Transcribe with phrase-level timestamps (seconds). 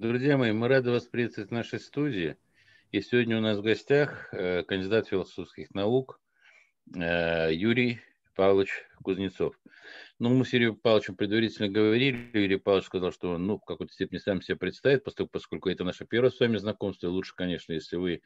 [0.00, 2.38] Друзья мои, мы рады вас приветствовать в нашей студии.
[2.90, 6.22] И сегодня у нас в гостях э, кандидат философских наук
[6.96, 8.00] э, Юрий
[8.34, 8.70] Павлович
[9.04, 9.54] Кузнецов.
[10.18, 12.30] Ну, мы с Юрием Павловичем предварительно говорили.
[12.32, 16.06] Юрий Павлович сказал, что он, ну, в какой-то степени сам себя представит, поскольку, это наше
[16.06, 17.08] первое с вами знакомство.
[17.08, 18.22] И лучше, конечно, если вы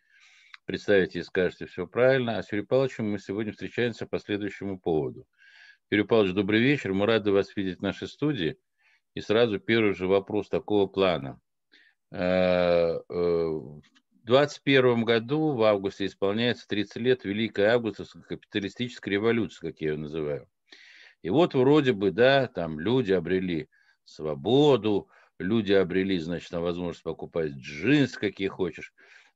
[0.66, 2.38] представите и скажете все правильно.
[2.38, 5.26] А с Юрием Павловичем мы сегодня встречаемся по следующему поводу.
[5.90, 6.92] Юрий Павлович, добрый вечер.
[6.92, 8.58] Мы рады вас видеть в нашей студии.
[9.14, 11.40] И сразу первый же вопрос такого плана.
[12.16, 13.82] Э, э, в
[14.22, 20.48] 21 году, в августе, исполняется 30 лет Великой Августовской капиталистической революции, как я ее называю.
[21.22, 23.68] И вот вроде бы, да, там люди обрели
[24.04, 25.08] свободу,
[25.40, 28.94] люди обрели, значит, возможность покупать джинсы, какие хочешь,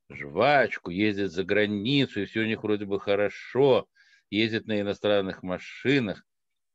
[0.09, 3.89] жвачку, ездят за границу, и все у них вроде бы хорошо,
[4.29, 6.23] ездят на иностранных машинах.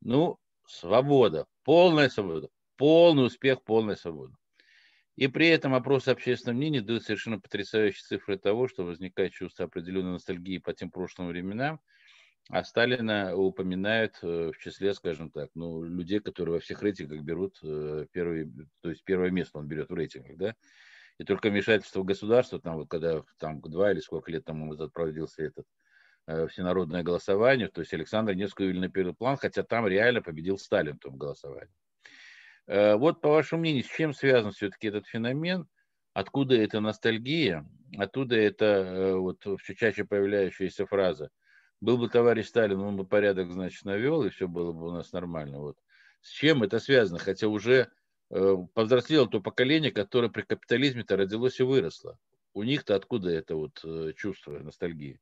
[0.01, 4.35] Ну, свобода, полная свобода, полный успех, полная свобода.
[5.15, 10.11] И при этом опрос общественного мнения дают совершенно потрясающие цифры того, что возникает чувство определенной
[10.11, 11.79] ностальгии по тем прошлым временам,
[12.49, 17.57] а Сталина упоминают э, в числе, скажем так, ну, людей, которые во всех рейтингах берут
[17.63, 20.55] э, первый, то есть первое место он берет в рейтингах, да,
[21.17, 25.43] и только вмешательство государства, там вот когда там два или сколько лет тому назад проводился
[25.43, 25.65] этот
[26.27, 30.59] э, всенародное голосование, то есть Александр Невский вывели на первый план, хотя там реально победил
[30.59, 31.73] Сталин в том голосовании.
[32.67, 35.67] Э, вот, по вашему мнению, с чем связан все-таки этот феномен?
[36.13, 37.67] Откуда эта ностальгия?
[37.97, 41.29] Оттуда это э, вот все чаще появляющаяся фраза.
[41.81, 45.11] Был бы товарищ Сталин, он бы порядок, значит, навел, и все было бы у нас
[45.11, 45.59] нормально.
[45.59, 45.77] Вот.
[46.21, 47.19] С чем это связано?
[47.19, 47.91] Хотя уже
[48.31, 52.17] э, повзрослело то поколение, которое при капитализме-то родилось и выросло.
[52.53, 53.83] У них-то откуда это вот
[54.15, 55.19] чувство ностальгии?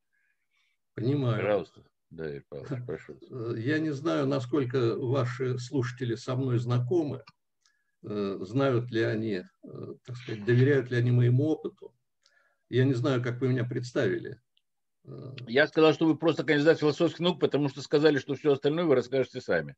[0.93, 1.37] Понимаю.
[1.37, 1.83] Пожалуйста.
[2.13, 3.17] Да, Игорь Павлович, прошу.
[3.31, 7.23] Э, я не знаю, насколько ваши слушатели со мной знакомы,
[8.03, 11.91] э, знают ли они, э, так сказать, доверяют ли они моему опыту.
[12.69, 14.39] Я не знаю, как вы меня представили.
[15.47, 18.95] Я сказал, что вы просто кандидат философских наук, потому что сказали, что все остальное вы
[18.95, 19.75] расскажете сами.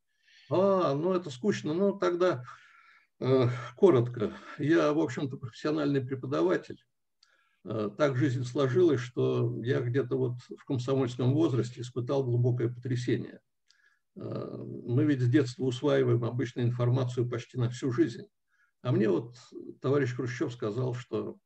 [0.50, 1.72] А, ну это скучно.
[1.72, 2.44] Ну тогда
[3.18, 4.34] э, коротко.
[4.58, 6.84] Я, в общем-то, профессиональный преподаватель.
[7.68, 13.40] Э, так жизнь сложилась, что я где-то вот в комсомольском возрасте испытал глубокое потрясение.
[14.14, 18.26] Э, мы ведь с детства усваиваем обычную информацию почти на всю жизнь.
[18.82, 19.36] А мне вот
[19.80, 21.38] товарищ Хрущев сказал, что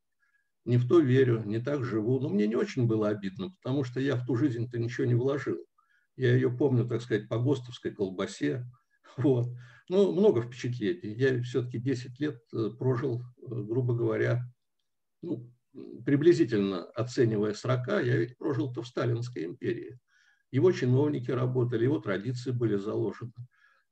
[0.66, 2.20] не в то верю, не так живу.
[2.20, 5.64] Но мне не очень было обидно, потому что я в ту жизнь-то ничего не вложил.
[6.16, 8.66] Я ее помню, так сказать, по ГОСТовской колбасе.
[9.16, 9.48] Вот.
[9.88, 11.14] Ну, много впечатлений.
[11.16, 14.44] Я все-таки 10 лет э, прожил, грубо говоря,
[15.20, 15.53] ну,
[16.04, 19.98] приблизительно оценивая срока, я ведь прожил-то в Сталинской империи.
[20.50, 23.32] Его чиновники работали, его традиции были заложены.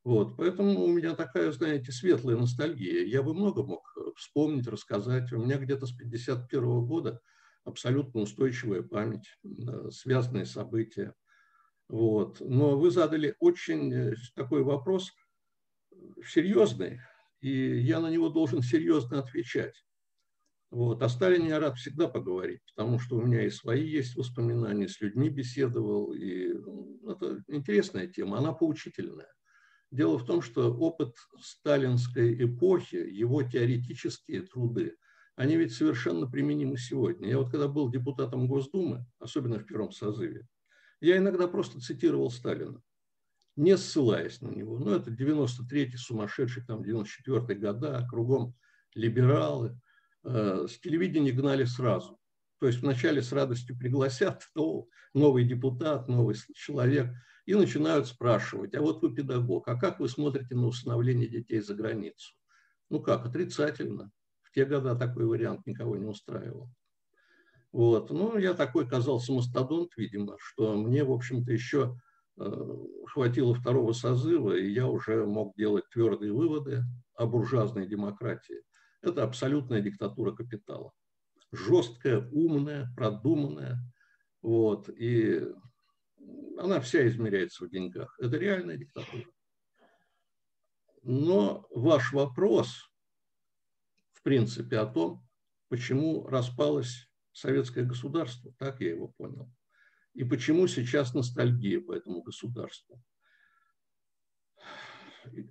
[0.05, 3.05] Вот, поэтому у меня такая, знаете, светлая ностальгия.
[3.05, 5.33] Я бы много мог вспомнить, рассказать.
[5.33, 7.21] У меня где-то с 1951 года
[7.65, 9.39] абсолютно устойчивая память,
[9.91, 11.15] связанные события.
[11.89, 12.41] Вот.
[12.41, 15.11] Но вы задали очень э, такой вопрос
[16.27, 17.01] серьезный,
[17.41, 19.85] и я на него должен серьезно отвечать.
[20.71, 21.03] Вот.
[21.03, 25.01] О Сталине я рад всегда поговорить, потому что у меня и свои есть воспоминания, с
[25.01, 26.13] людьми беседовал.
[26.13, 29.33] И ну, это интересная тема, она поучительная.
[29.91, 34.97] Дело в том, что опыт сталинской эпохи, его теоретические труды,
[35.37, 37.31] они ведь совершенно применимы сегодня.
[37.31, 40.47] Я вот когда был депутатом Госдумы, особенно в первом созыве,
[41.01, 42.83] я иногда просто цитировал Сталина,
[43.57, 44.79] не ссылаясь на него.
[44.79, 48.55] Ну, это 93-й сумасшедший, там, 94-й года, кругом
[48.95, 49.81] либералы–
[50.25, 52.19] с телевидения гнали сразу.
[52.61, 54.43] То есть вначале с радостью пригласят
[55.15, 57.11] новый депутат, новый человек,
[57.47, 61.75] и начинают спрашивать, а вот вы педагог, а как вы смотрите на усыновление детей за
[61.75, 62.35] границу?
[62.91, 64.11] Ну как, отрицательно.
[64.43, 66.71] В те годы такой вариант никого не устраивал.
[67.73, 68.11] Вот.
[68.11, 71.99] Ну, я такой казался мастодонт, видимо, что мне, в общем-то, еще
[72.39, 76.83] э, хватило второго созыва, и я уже мог делать твердые выводы
[77.15, 78.63] о буржуазной демократии.
[79.01, 80.93] Это абсолютная диктатура капитала.
[81.53, 83.79] Жесткая, умная, продуманная.
[84.43, 85.47] Вот, и
[86.59, 88.15] она вся измеряется в деньгах.
[88.19, 89.25] Это реальная диктатура.
[91.03, 92.91] Но ваш вопрос,
[94.13, 95.27] в принципе, о том,
[95.69, 99.51] почему распалось советское государство, так я его понял,
[100.15, 103.01] и почему сейчас ностальгия по этому государству.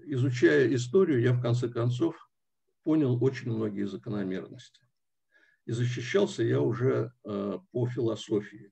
[0.05, 2.26] Изучая историю, я в конце концов
[2.87, 4.81] понял очень многие закономерности.
[5.65, 8.71] И защищался я уже э, по философии.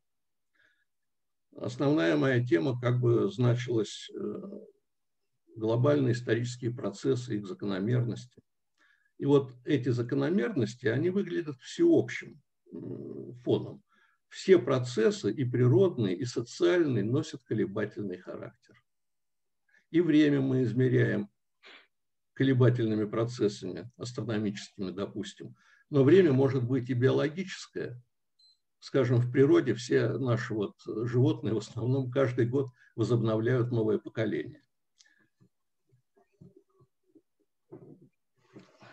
[1.57, 4.41] Основная моя тема как бы значилась э,
[5.57, 8.41] глобальные исторические процессы, их закономерности.
[9.17, 12.41] И вот эти закономерности, они выглядят всеобщим
[13.43, 13.83] фоном.
[14.29, 18.81] Все процессы, и природные, и социальные, носят колебательный характер.
[19.91, 21.29] И время мы измеряем
[22.35, 25.55] колебательными процессами, астрономическими, допустим.
[25.89, 28.01] Но время может быть и биологическое.
[28.79, 34.61] Скажем, в природе все наши вот животные в основном каждый год возобновляют новое поколение.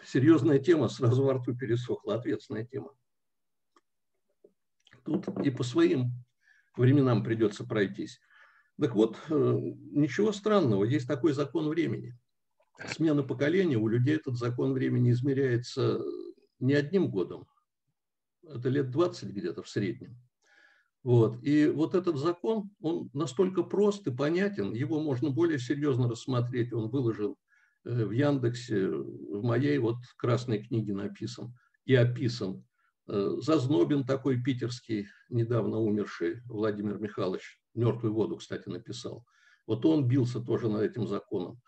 [0.05, 2.95] Серьезная тема, сразу во рту пересохла, ответственная тема.
[5.05, 6.13] Тут и по своим
[6.77, 8.21] временам придется пройтись.
[8.81, 9.59] Так вот, э,
[9.91, 12.17] ничего странного, есть такой закон времени.
[12.89, 16.01] Смена поколения, у людей этот закон времени измеряется
[16.59, 17.47] не одним годом,
[18.49, 20.17] это лет 20 где-то в среднем.
[21.03, 21.43] Вот.
[21.43, 26.91] И вот этот закон, он настолько прост и понятен, его можно более серьезно рассмотреть, он
[26.91, 27.35] выложен
[27.85, 31.55] э, в Яндексе, в моей вот красной книге написан
[31.85, 32.65] и описан.
[33.09, 39.25] Э, Зазнобин такой питерский, недавно умерший Владимир Михайлович, «Мертвую воду», кстати, написал.
[39.67, 41.61] Вот он бился тоже над этим законом.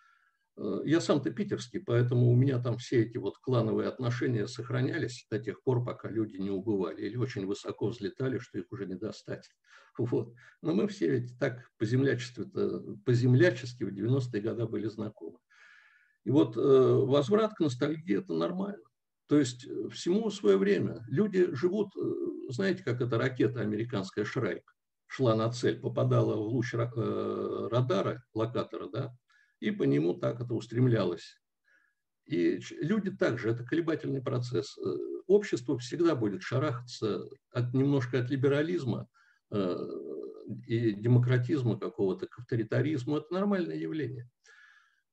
[0.57, 5.39] Э, я сам-то питерский, поэтому у меня там все эти вот клановые отношения сохранялись до
[5.39, 9.49] тех пор, пока люди не убывали или очень высоко взлетали, что их уже не достать.
[9.97, 10.35] Вот.
[10.61, 12.43] Но мы все ведь так по-землячески,
[13.05, 15.39] по-землячески в 90-е годы были знакомы.
[16.25, 18.83] И вот э, возврат к ностальгии– это нормально.
[19.29, 21.05] То есть э, всему свое время.
[21.07, 21.93] Люди живут,
[22.49, 24.75] знаете, как эта ракета американская «Шрайк»
[25.07, 29.17] шла на цель, попадала в луч радара, локатора, да,
[29.61, 31.41] и по нему так это устремлялось.
[32.27, 34.79] И люди также, это колебательный процесс.
[34.79, 34.97] Э,
[35.27, 39.09] общество всегда будет шарахаться от, немножко от либерализма
[39.51, 39.77] э,
[40.67, 43.19] и демократизма какого-то к авторитаризму.
[43.19, 44.29] Это нормальное явление.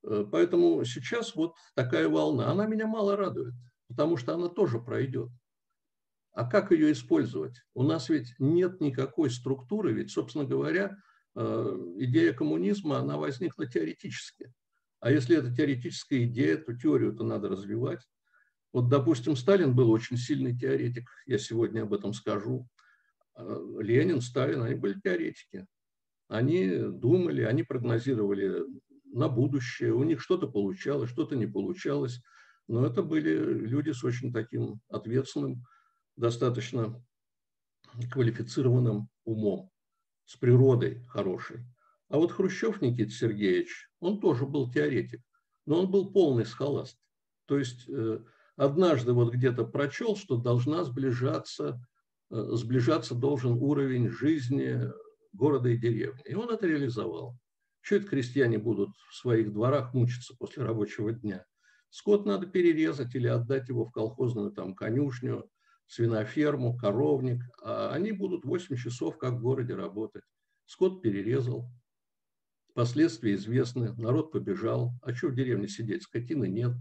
[0.04, 3.54] Э, поэтому сейчас вот такая волна, она меня мало радует,
[3.90, 5.30] потому что она тоже пройдет.
[6.34, 7.62] А как ее использовать?
[7.74, 10.96] У нас ведь нет никакой структуры, ведь, собственно говоря,
[11.36, 14.52] идея коммунизма, она возникла теоретически.
[15.00, 18.02] А если это теоретическая идея, то теорию-то надо развивать.
[18.72, 22.68] Вот, допустим, Сталин был очень сильный теоретик, я сегодня об этом скажу.
[23.36, 25.66] Э, Ленин, Сталин, они были теоретики.
[26.28, 28.64] Они думали, они прогнозировали
[29.06, 29.94] на будущее.
[29.94, 32.22] У них что-то получалось, что-то не получалось.
[32.68, 35.66] Но это были люди с очень таким ответственным,
[36.16, 37.04] достаточно
[38.12, 39.71] квалифицированным умом
[40.32, 41.60] с природой хорошей.
[42.08, 45.22] А вот Хрущев Никита Сергеевич, он тоже был теоретик,
[45.66, 46.98] но он был полный схоласт.
[47.48, 48.20] То есть э,
[48.56, 51.86] однажды вот где-то прочел, что должна сближаться,
[52.30, 54.90] э, сближаться должен уровень жизни
[55.34, 56.24] города и деревни.
[56.26, 57.38] И он это реализовал.
[57.82, 61.46] Что это крестьяне будут в своих дворах мучиться после рабочего дня?
[61.90, 65.50] Скот надо перерезать или отдать его в колхозную там конюшню,
[65.92, 70.24] свиноферму, коровник, а они будут 8 часов как в городе работать.
[70.66, 71.70] Скот перерезал,
[72.74, 74.94] последствия известны, народ побежал.
[75.02, 76.04] А что в деревне сидеть?
[76.04, 76.72] Скотины нет.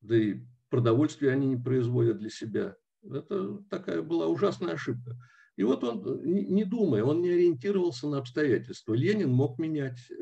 [0.00, 0.40] Да и
[0.70, 2.76] продовольствие они не производят для себя.
[3.04, 5.14] Это такая была ужасная ошибка.
[5.56, 8.94] И вот он, не думая, он не ориентировался на обстоятельства.
[8.94, 10.14] Ленин мог менять э,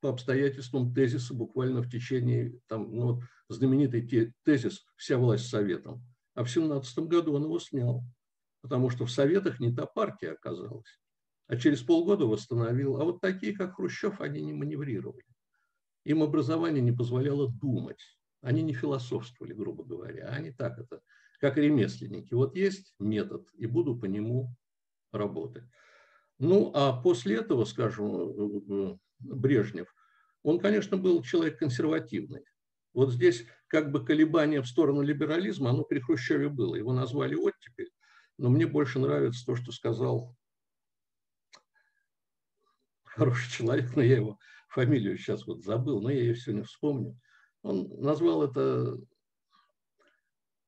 [0.00, 6.04] по обстоятельствам тезисы буквально в течение, там, ну, знаменитый тезис «Вся власть советом».
[6.34, 8.02] А в 17 году он его снял,
[8.60, 10.98] потому что в Советах не та партия оказалась.
[11.46, 13.00] А через полгода восстановил.
[13.00, 15.24] А вот такие, как Хрущев, они не маневрировали.
[16.04, 18.00] Им образование не позволяло думать.
[18.40, 20.28] Они не философствовали, грубо говоря.
[20.28, 21.00] Они так это,
[21.40, 22.34] как ремесленники.
[22.34, 24.54] Вот есть метод, и буду по нему
[25.12, 25.64] работать.
[26.38, 29.94] Ну, а после этого, скажем, Брежнев,
[30.42, 32.44] он, конечно, был человек консервативный.
[32.92, 36.76] Вот здесь как бы колебание в сторону либерализма, оно при Хрущеве было.
[36.76, 37.90] Его назвали оттепель.
[38.38, 40.36] Но мне больше нравится то, что сказал
[43.02, 44.38] хороший человек, но я его
[44.68, 47.18] фамилию сейчас вот забыл, но я ее сегодня вспомню.
[47.62, 48.96] Он назвал это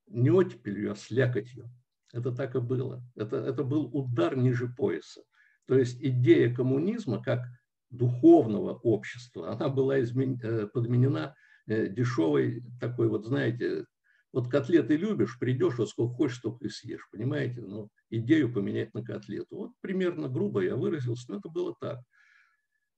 [0.08, 1.70] не оттепелью, а слякотью.
[2.12, 3.04] Это так и было.
[3.14, 5.22] Это, это был удар ниже пояса.
[5.66, 7.44] То есть идея коммунизма как
[7.90, 10.40] духовного общества, она была измен...
[10.42, 11.36] Э, подменена
[11.66, 13.85] дешевой такой вот, знаете,
[14.32, 17.62] вот котлеты любишь, придешь, вот сколько хочешь, столько и съешь, понимаете?
[17.62, 19.56] Ну, идею поменять на котлету.
[19.56, 22.00] Вот примерно грубо я выразился, но это было так.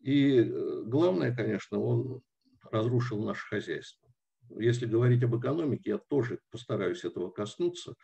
[0.01, 2.23] И э, главное, конечно, он
[2.71, 4.09] разрушил наше хозяйство.
[4.51, 7.95] Если говорить об экономике, я тоже постараюсь этого коснуться.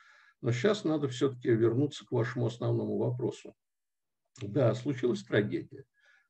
[0.40, 3.54] Но сейчас надо все-таки вернуться к вашему основному вопросу.
[4.42, 5.84] Да, случилась трагедия.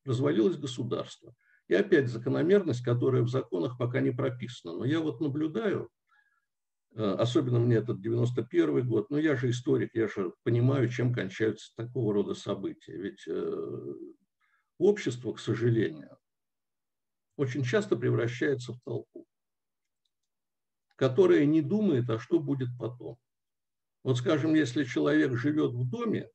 [0.05, 1.35] Развалилось государство.
[1.67, 4.77] И опять закономерность, которая в законах пока не прописана.
[4.77, 5.89] Но я вот наблюдаю,
[6.95, 11.73] э, особенно мне этот 91 год, но я же историк, я же понимаю, чем кончаются
[11.75, 12.95] такого рода события.
[12.95, 13.93] Ведь э,
[14.77, 16.17] общество, к сожалению,
[17.35, 19.27] очень часто превращается в толпу,
[20.95, 23.17] которая не думает, а что будет потом.
[24.03, 26.29] Вот, скажем, если человек живет в доме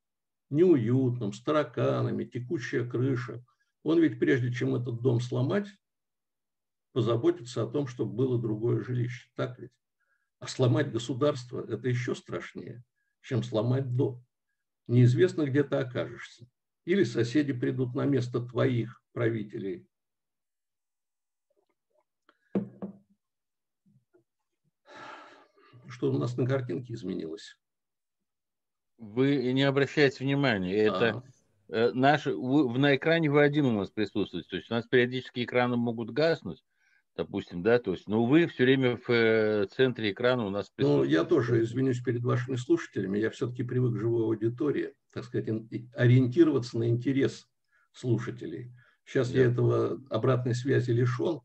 [0.51, 3.45] неуютном, с тараканами, текущая крыша,
[3.83, 5.69] он ведь прежде чем этот дом сломать,
[6.93, 9.31] позаботится о том, чтобы было другое жилище.
[9.35, 9.73] Так ведь?
[10.39, 12.83] А сломать государство– это еще страшнее,
[13.21, 14.25] чем сломать дом.
[14.87, 16.49] Неизвестно, где ты окажешься.
[16.85, 19.87] Или соседи придут на место твоих правителей.
[25.89, 27.59] Что у нас на картинке изменилось?
[28.97, 31.23] Вы не обращайте внимания, это а.
[31.71, 35.77] Наш, вы, на экране вы один у нас присутствуете, то есть у нас периодически экраны
[35.77, 36.63] могут гаснуть,
[37.17, 41.17] допустим, да, то есть, но вы все время в э, центре экрана у нас присутствуете.
[41.17, 45.49] Ну, я тоже извинюсь перед вашими слушателями, я все-таки привык к живой аудитории, так сказать,
[45.95, 47.47] ориентироваться на интерес
[47.93, 48.73] слушателей.
[49.05, 49.41] Сейчас да.
[49.41, 51.41] я этого обратной связи лишен,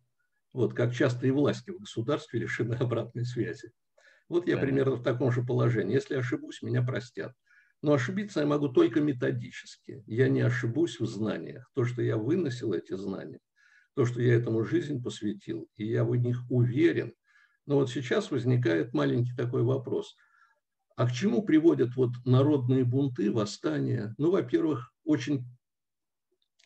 [0.54, 3.72] вот как часто и власти в государстве лишены обратной связи.
[4.30, 4.62] Вот я да.
[4.62, 5.94] примерно в таком же положении.
[5.94, 7.34] Если ошибусь, меня простят.
[7.82, 10.04] Но ошибиться я могу только методически.
[10.08, 11.70] Я не ошибусь в знаниях.
[11.74, 13.40] То, что я выносил эти знания,
[13.94, 17.14] то, что я этому жизнь посвятил, и я в них уверен.
[17.66, 20.16] Но вот сейчас возникает маленький такой вопрос.
[20.96, 24.16] А к чему приводят вот народные бунты, восстания?
[24.18, 25.46] Ну, во-первых, очень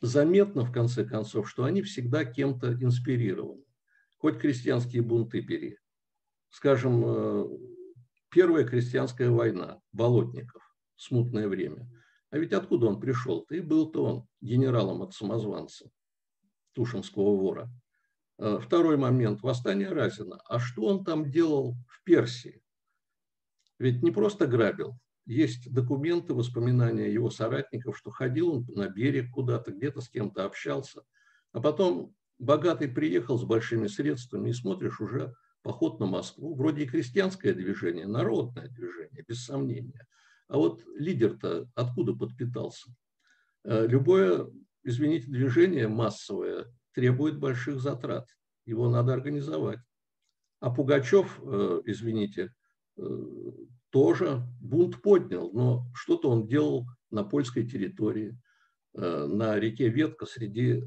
[0.01, 3.63] заметно, в конце концов, что они всегда кем-то инспирированы.
[4.17, 5.77] Хоть крестьянские бунты бери.
[6.49, 7.45] Скажем, э,
[8.29, 10.68] Первая крестьянская война, Болотников
[10.99, 11.89] смутное время.
[12.29, 13.55] А ведь откуда он пришел-то?
[13.55, 15.89] И был-то он генералом от самозванца,
[16.73, 17.69] Тушинского вора.
[18.37, 20.39] А, второй момент– восстание Разина.
[20.45, 22.61] А что он там делал в Персии?
[23.79, 24.99] Ведь не просто грабил.
[25.25, 31.03] Есть документы, воспоминания его соратников, что ходил он на берег куда-то, где-то с кем-то общался.
[31.53, 36.55] А потом богатый приехал с большими средствами, и смотришь, уже поход на Москву.
[36.55, 40.05] Вроде и крестьянское движение, народное движение, без сомнения–
[40.49, 42.91] а вот лидер-то откуда подпитался?
[43.63, 44.47] Э, любое,
[44.83, 48.27] извините, движение массовое требует больших затрат.
[48.65, 49.79] Его надо организовать.
[50.59, 52.51] А Пугачев, э, извините,
[52.97, 53.01] э,
[53.91, 58.37] тоже бунт поднял, но что-то он делал на польской территории,
[58.93, 60.83] на реке Ветка среди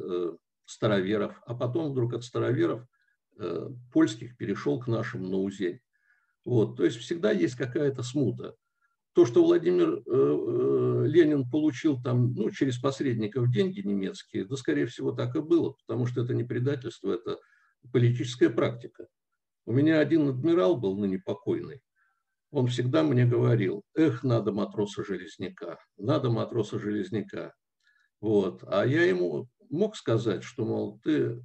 [0.67, 2.85] староверов, а потом вдруг от староверов
[3.93, 5.81] польских перешел к нашим на Узень.
[6.45, 8.57] Вот, то есть всегда есть какая-то смута
[9.15, 14.87] то, что Владимир э, э, Ленин получил там, ну, через посредников деньги немецкие, да, скорее
[14.87, 17.39] всего, так и было, потому что это не предательство, это
[17.93, 19.07] политическая практика.
[19.67, 21.83] У меня один адмирал был ныне покойный.
[22.51, 27.55] Он всегда мне говорил, эх, надо матроса-железняка, надо матроса-железняка.
[28.21, 28.65] Вот.
[28.67, 31.43] А я ему мог сказать, что, мол, ты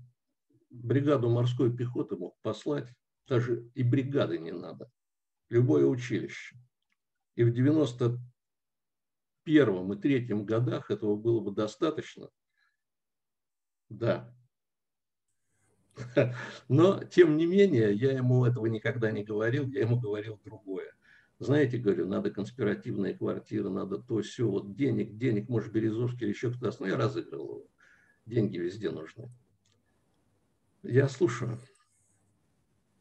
[0.70, 2.88] бригаду морской пехоты мог послать,
[3.28, 4.90] даже и бригады не надо,
[5.50, 6.56] любое училище.
[7.38, 12.32] И в 91 и третьем годах этого было бы достаточно.
[13.90, 14.36] Да.
[16.68, 20.96] Но, тем не менее, я ему этого никогда не говорил, я ему говорил другое.
[21.38, 26.52] Знаете, говорю, надо конспиративная квартира, надо то, все, вот денег, денег, может, Березовский или еще
[26.52, 26.76] кто-то.
[26.80, 27.70] Но я разыгрывал его.
[28.26, 29.30] Деньги везде нужны.
[30.82, 31.60] Я слушаю.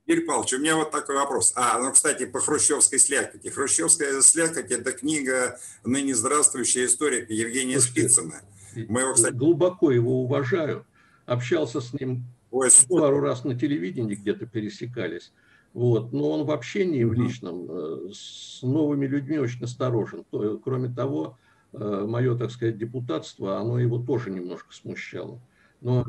[0.07, 1.53] Юрий Павлович, у меня вот такой вопрос.
[1.57, 3.49] А, ну, кстати, по хрущевской слякоти.
[3.49, 8.43] Хрущевская слякоть– это книга ныне здравствующая историка Евгения Слушайте, Спицына.
[8.89, 9.35] Мы его, кстати...
[9.35, 10.87] Глубоко его уважаю.
[11.27, 12.23] Общался с ним
[12.53, 15.33] Ой, пару раз на телевидении где-то пересекались.
[15.75, 16.13] Вот.
[16.13, 20.25] Но он в общении, в личном, э, с новыми людьми очень осторожен.
[20.63, 21.37] Кроме того,
[21.73, 25.41] э, мое, так сказать, депутатство, оно его тоже немножко смущало.
[25.81, 26.05] Но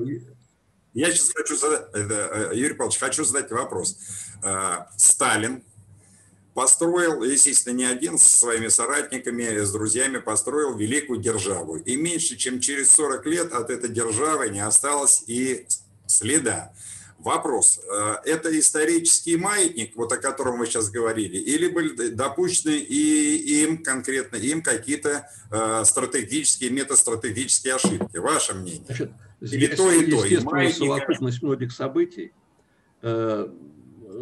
[0.98, 4.00] я сейчас хочу задать, э, Юрий Павлович, хочу задать вопрос.
[4.44, 5.64] Э, Сталин
[6.56, 11.78] построил, естественно, не один, со своими соратниками, с друзьями построил великую державу.
[11.78, 15.68] И меньше чем через 40 лет от этой державы не осталось и
[16.08, 16.74] следа.
[17.20, 23.62] Вопрос, э, это исторический маятник, вот о котором вы сейчас говорили, или были допущены и
[23.64, 25.30] им конкретно, им какие-то
[25.86, 28.18] стратегические, метастратегические ошибки?
[28.18, 29.14] Ваше мнение?
[29.42, 30.26] Или то, и то.
[30.26, 32.34] Естественно, совокупность многих событий.
[33.02, 33.48] Э,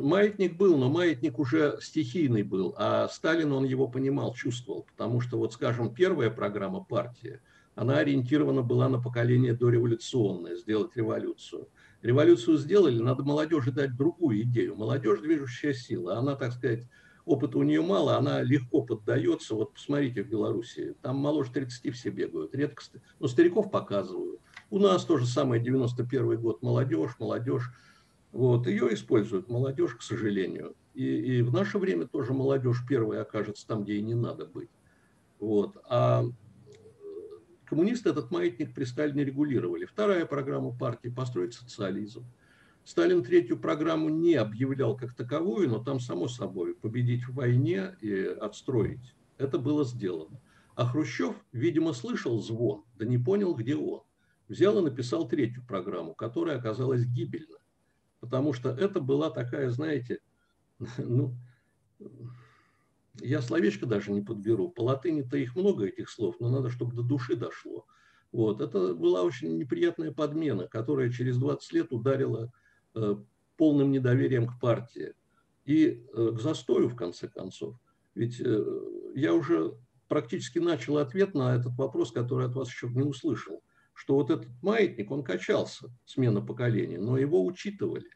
[0.02, 5.38] маятник был, но маятник уже стихийный был, а Сталин, он его понимал, чувствовал, потому что,
[5.38, 7.40] вот, скажем, первая программа партии,
[7.76, 11.68] она ориентирована была на поколение дореволюционное, сделать революцию.
[12.02, 14.76] Революцию сделали, надо молодежи дать другую идею.
[14.76, 16.18] Молодежь– движущая сила.
[16.18, 16.86] Она, так сказать,
[17.26, 19.56] опыта у нее мало, она легко поддается.
[19.56, 22.84] Вот посмотрите в Беларуси, там моложе 30 все бегают, редко,
[23.20, 24.40] ну, стариков показывают.
[24.76, 27.72] У нас тоже самое, 91 год, молодежь, молодежь.
[28.34, 30.76] Вот, ее используют молодежь, к сожалению.
[30.94, 34.68] И, и в наше время тоже молодежь первая окажется там, где и не надо быть.
[35.40, 35.78] Вот.
[35.90, 36.26] А
[37.64, 39.86] коммунисты этот маятник при Сталине регулировали.
[39.86, 42.26] Вторая программа партии– построить социализм.
[42.84, 48.12] Сталин третью программу не объявлял как таковую, но там, само собой, победить в войне и
[48.14, 49.16] отстроить.
[49.38, 50.42] Это было сделано.
[50.76, 54.02] А Хрущев, видимо, слышал звон, да не понял, где он.
[54.48, 57.58] Взял и написал третью программу, которая оказалась гибельна.
[58.20, 60.20] Потому что это была такая, знаете,
[60.98, 61.36] ну,
[63.22, 64.70] я словечко даже не подберу.
[64.70, 67.86] По латыни-то их много, этих слов, но надо, чтобы до души дошло.
[68.32, 68.62] Вот.
[68.62, 72.52] Это была очень неприятная подмена, которая через 20 лет ударила
[72.94, 73.16] э,
[73.58, 75.14] полным недоверием к партии
[75.66, 77.78] и э, к застою, в конце концов.
[78.14, 78.66] Ведь э,
[79.16, 83.64] я уже практически начал ответ на этот вопрос, который от вас еще не услышал,
[83.96, 88.10] что вот этот маятник, он качался, смена поколения, но его учитывали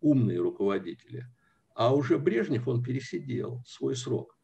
[0.00, 1.26] умные руководители.
[1.74, 4.38] А уже Брежнев, он пересидел свой срок.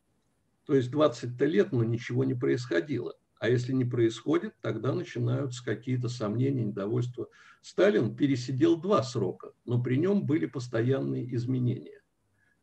[0.66, 3.14] То есть 20 лет, но ничего не происходило.
[3.38, 7.28] А если не происходит, тогда начинаются какие-то сомнения, недовольства.
[7.62, 12.02] Сталин пересидел два срока, но при нем были постоянные изменения.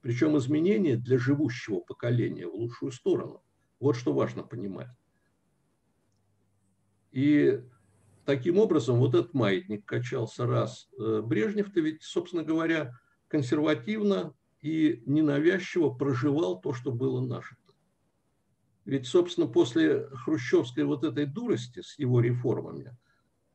[0.01, 3.41] Причем изменения для живущего поколения в лучшую сторону.
[3.79, 4.89] Вот что важно понимать.
[7.11, 7.63] И
[8.27, 10.89] таким образом вот этот маятник качался раз.
[10.99, 12.93] Э, Брежнев-то ведь, собственно говоря,
[13.29, 17.55] консервативно и ненавязчиво проживал то, что было наше.
[18.83, 22.97] Ведь, собственно, после хрущевской вот этой дурости с его реформами,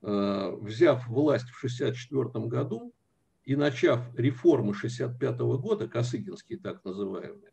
[0.01, 2.95] э, взяв власть в 1964 году
[3.45, 7.53] и начав реформы 1965 года, Косыгинские так называемые,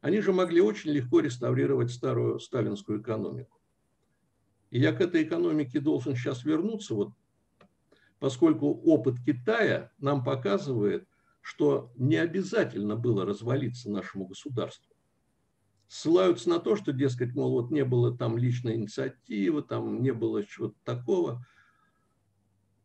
[0.00, 3.55] они же могли очень легко реставрировать старую сталинскую экономику.
[4.70, 7.12] И я к этой экономике должен сейчас вернуться, вот,
[8.18, 11.08] поскольку опыт Китая нам показывает,
[11.40, 14.96] что не обязательно было развалиться нашему государству
[15.88, 20.44] ссылаются на то, что, дескать, мол, вот не было там личной инициативы, там не было
[20.44, 21.44] чего-то такого.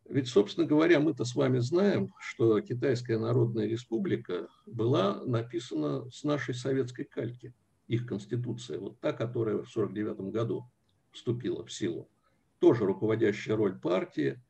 [0.08, 6.54] Ведь, собственно говоря, мы-то с вами знаем, что Китайская Народная Республика была написана с нашей
[6.54, 7.54] советской кальки,
[7.86, 10.70] их конституция, вот та, которая в 1949 году
[11.12, 12.10] вступила в силу.
[12.58, 14.42] Тоже руководящая роль партии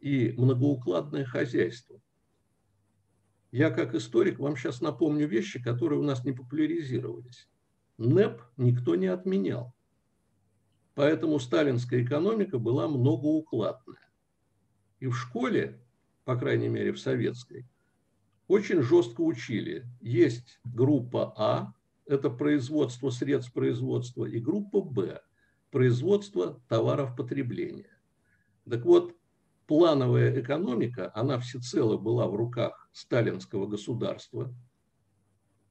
[0.00, 2.00] и многоукладное хозяйство.
[3.50, 7.48] Я как историк вам сейчас напомню вещи, которые у нас не популяризировались.
[7.98, 9.74] НЭП никто не отменял.
[10.94, 14.10] Поэтому сталинская экономика была многоукладная.
[15.00, 15.82] И в школе,
[16.24, 17.66] по крайней мере в советской,
[18.48, 19.86] очень жестко учили.
[20.00, 21.74] Есть группа А,
[22.06, 25.22] это производство средств производства, и группа Б,
[25.72, 27.90] производство товаров потребления.
[28.70, 29.16] Так вот,
[29.66, 34.54] плановая экономика, она всецело была в руках сталинского государства.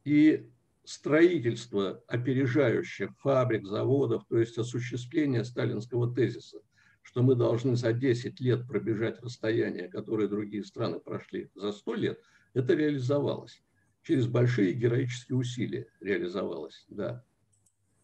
[0.04, 0.50] И
[0.84, 6.58] строительство опережающих фабрик, заводов, то есть осуществление сталинского тезиса,
[7.04, 12.20] что мы должны за 10 лет пробежать расстояние, которое другие страны прошли за 100 лет,
[12.56, 13.62] это реализовалось.
[14.02, 17.24] Через большие героические усилия реализовалось, да.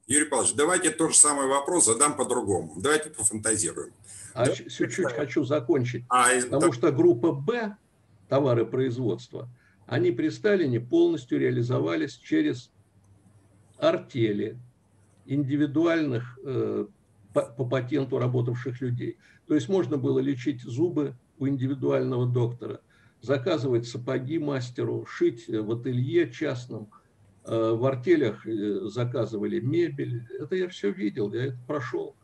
[0.08, 2.74] Юрий Павлович, давайте тот же самый вопрос задам по-другому.
[2.78, 3.91] Давайте пофантазируем.
[4.34, 4.56] А да?
[4.56, 6.06] чуть-чуть хочу закончить.
[6.10, 6.74] А, потому так...
[6.74, 7.76] что группа «Б»
[8.30, 9.50] товары производства–
[9.88, 12.70] они при Сталине полностью реализовались через
[13.78, 14.60] артели
[15.26, 16.88] индивидуальных э,
[17.34, 19.17] по, по патенту работавших людей.
[19.48, 22.82] То есть можно было лечить зубы у индивидуального доктора,
[23.22, 26.96] заказывать сапоги мастеру, шить в ателье частном, э,
[27.51, 30.25] в артелях э, заказывали мебель.
[30.39, 32.15] Это я все видел, я это прошел.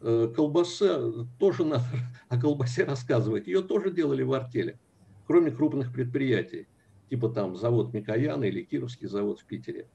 [0.00, 1.84] Колбаса, тоже надо
[2.28, 4.80] о колбасе рассказывать, ее тоже делали в артеле,
[5.28, 6.66] кроме крупных предприятий
[7.12, 9.86] типа там завод Микояна или Кировский завод в Питере.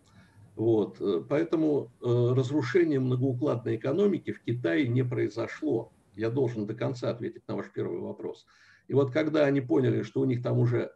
[0.55, 1.01] Вот.
[1.01, 5.91] Э, поэтому э, разрушение многоукладной экономики в Китае не произошло.
[6.15, 8.45] Я должен до конца ответить на ваш первый вопрос.
[8.87, 10.91] И вот когда они поняли, что у них там уже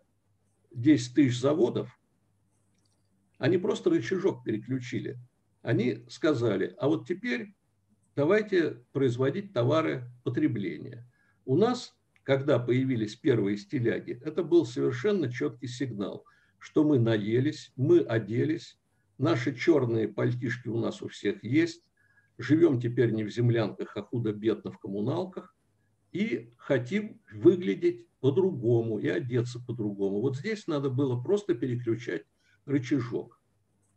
[0.75, 1.99] 10 тысяч заводов,
[3.41, 5.19] они просто рычажок переключили.
[5.61, 7.53] Они сказали, а вот теперь
[8.15, 11.05] давайте производить товары потребления.
[11.45, 16.23] У нас когда появились первые стиляги, это был совершенно четкий сигнал,
[16.59, 18.79] что мы наелись, мы оделись,
[19.17, 21.83] наши черные пальтишки у нас у всех есть,
[22.37, 25.55] живем теперь не в землянках, а худо-бедно в коммуналках
[26.11, 30.21] и хотим выглядеть по-другому и одеться по-другому.
[30.21, 32.23] Вот здесь надо было просто переключать
[32.71, 33.39] рычажок,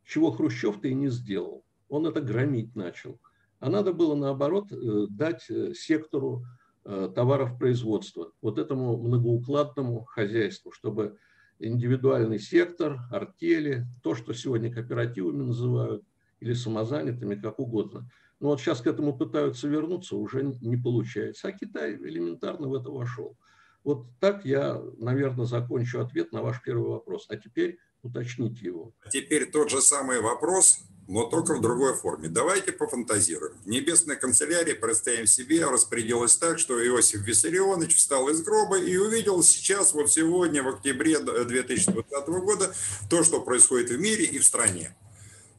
[0.05, 1.65] чего Хрущев-то и не сделал.
[1.89, 3.21] Он это громить начал.
[3.61, 6.45] А надо было, наоборот, э, дать э, сектору
[6.85, 11.17] э, товаров производства, вот этому многоукладному хозяйству, чтобы
[11.59, 16.05] индивидуальный сектор, артели, то, что сегодня кооперативами называют,
[16.41, 18.09] или самозанятыми, как угодно.
[18.41, 21.49] Но вот сейчас к этому пытаются вернуться, уже не получается.
[21.49, 23.39] А Китай элементарно в это вошел.
[23.85, 27.27] Вот так я, наверное, закончу ответ на ваш первый вопрос.
[27.29, 28.95] А теперь уточните его.
[29.05, 32.29] А теперь тот же самый вопрос, но только в другой форме.
[32.29, 33.57] Давайте пофантазируем.
[33.67, 39.93] Небесная канцелярия, представим себе, распорядилась так, что Иосиф Виссарионович встал из гроба и увидел сейчас,
[39.93, 42.75] вот сегодня, в октябре 2020 года,
[43.11, 44.97] то, что происходит в мире и в стране.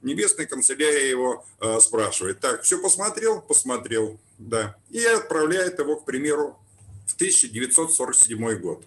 [0.02, 3.42] Небесная канцелярия его э, спрашивает, так, все посмотрел?
[3.42, 4.78] Посмотрел, да.
[4.90, 6.60] И отправляет его, к примеру,
[7.06, 8.84] в 1947 год.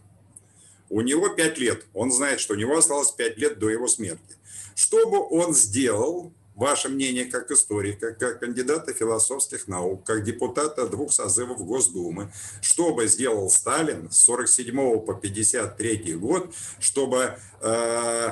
[0.91, 1.85] У него 5 лет.
[1.95, 4.37] Он знает, что у него осталось 5 лет до его смерти.
[4.75, 11.13] Что бы он сделал, ваше мнение как историка, как кандидата философских наук, как депутата двух
[11.13, 18.31] созывов Госдумы, что бы сделал Сталин с 47 по 53 год, чтобы э,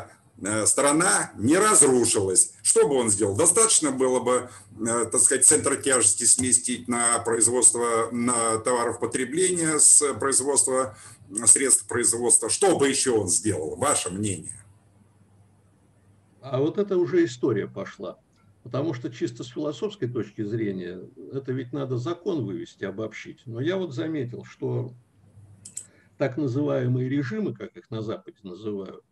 [0.66, 2.52] страна не разрушилась.
[2.62, 3.36] Что бы он сделал?
[3.36, 10.14] Достаточно было бы, э, так сказать, центр тяжести сместить на производство на товаров потребления с
[10.14, 10.96] производства
[11.46, 12.48] средств производства.
[12.50, 13.76] Что бы еще он сделал?
[13.76, 14.62] Ваше мнение?
[16.40, 18.18] А вот это уже история пошла.
[18.62, 21.00] Потому что чисто с философской точки зрения,
[21.32, 23.40] это ведь надо закон вывести, обобщить.
[23.46, 24.92] Но я вот заметил, что
[26.18, 29.05] так называемые режимы, как их на Западе называют, э,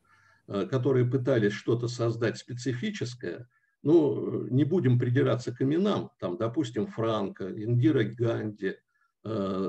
[0.47, 3.49] которые пытались что-то создать специфическое,
[3.83, 8.77] ну, не будем придираться к именам, там, допустим, Франко, Индира Ганди,
[9.25, 9.29] э,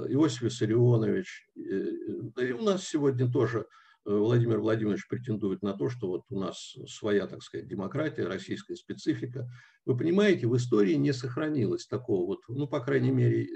[0.09, 3.67] Иосиф Виссарионович, э, и у нас сегодня тоже
[4.05, 9.49] Владимир Владимирович претендует на то, что вот у нас своя, так сказать, демократия, российская специфика.
[9.83, 13.49] Вы понимаете, в истории не сохранилось такого вот, ну, по крайней мере,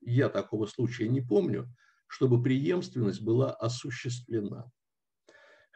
[0.00, 1.68] я такого случая не помню,
[2.06, 4.70] чтобы преемственность была осуществлена.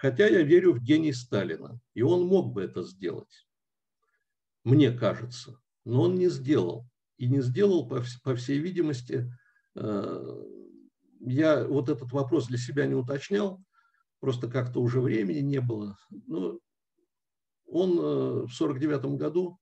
[0.05, 3.49] Хотя я верю в гений Сталина, и он мог бы это сделать,
[4.63, 6.87] мне кажется, но он не сделал.
[7.17, 9.33] И не сделал, по, всей видимости,
[9.75, 10.45] э,
[11.21, 13.65] я вот этот вопрос для себя не уточнял,
[14.21, 15.97] просто как-то уже времени не было.
[16.11, 16.59] Но
[17.65, 19.59] он э, в 49 году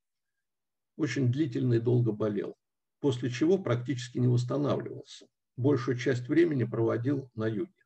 [0.96, 2.56] очень длительно и долго болел,
[2.98, 5.28] после чего практически не восстанавливался.
[5.56, 7.81] Большую часть времени проводил на юге.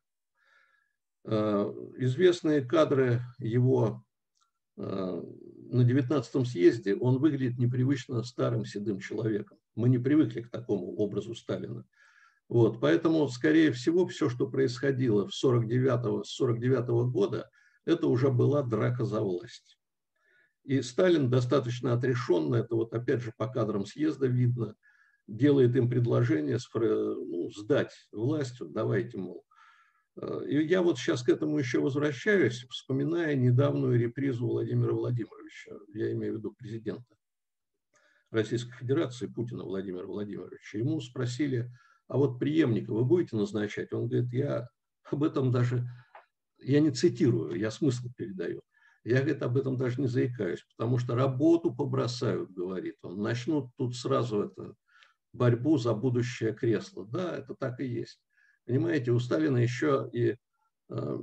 [1.29, 4.01] Э, известные кадры его
[4.77, 9.57] э, на 19-м съезде, он выглядит непривычно старым седым человеком.
[9.75, 11.85] Мы не привыкли к такому образу Сталина.
[12.47, 17.49] Вот, поэтому, скорее всего, все, что происходило в 49 с 49 -го года,
[17.83, 19.77] это уже была драка за власть.
[20.63, 24.75] И Сталин достаточно отрешенно, это вот опять же по кадрам съезда видно,
[25.27, 29.46] делает им предложение ну, сдать власть, давайте, мол.
[30.47, 36.33] И я вот сейчас к этому еще возвращаюсь, вспоминая недавнюю репризу Владимира Владимировича, я имею
[36.33, 37.15] в виду президента
[38.31, 40.79] Российской Федерации Путина Владимира Владимировича.
[40.79, 41.71] Ему спросили,
[42.07, 43.93] а вот преемника вы будете назначать?
[43.93, 44.67] Он говорит, я
[45.03, 45.85] об этом даже,
[46.59, 48.61] я не цитирую, я смысл передаю.
[49.03, 53.21] Я, говорит, об этом даже не заикаюсь, потому что работу побросают, говорит он.
[53.21, 54.73] Начнут тут сразу это,
[55.31, 57.05] борьбу за будущее кресло.
[57.05, 58.19] Да, это так и есть.
[58.67, 60.35] Понимаете, у Сталина еще и,
[60.89, 61.19] э,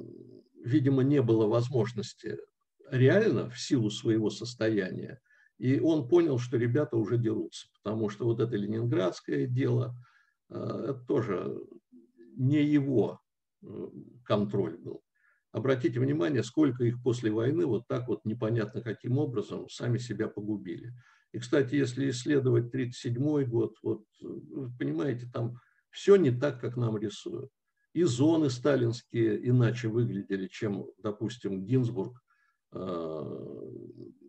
[0.65, 2.39] видимо, не было возможности
[2.91, 5.21] реально в силу своего состояния.
[5.59, 9.95] И он понял, что ребята уже дерутся, потому что вот это ленинградское дело–
[10.51, 11.57] Э, это тоже
[12.37, 13.21] не его
[13.63, 13.89] э,
[14.25, 15.03] контроль был.
[15.53, 20.93] Обратите внимание, сколько их после войны вот так вот непонятно каким образом сами себя погубили.
[21.33, 25.59] И, кстати, если исследовать 1937 год, вот, вы понимаете, там
[25.95, 27.51] все не так, как нам рисуют.
[27.93, 32.21] И зоны сталинские иначе выглядели, чем, допустим, Гинзбург
[32.73, 33.71] э,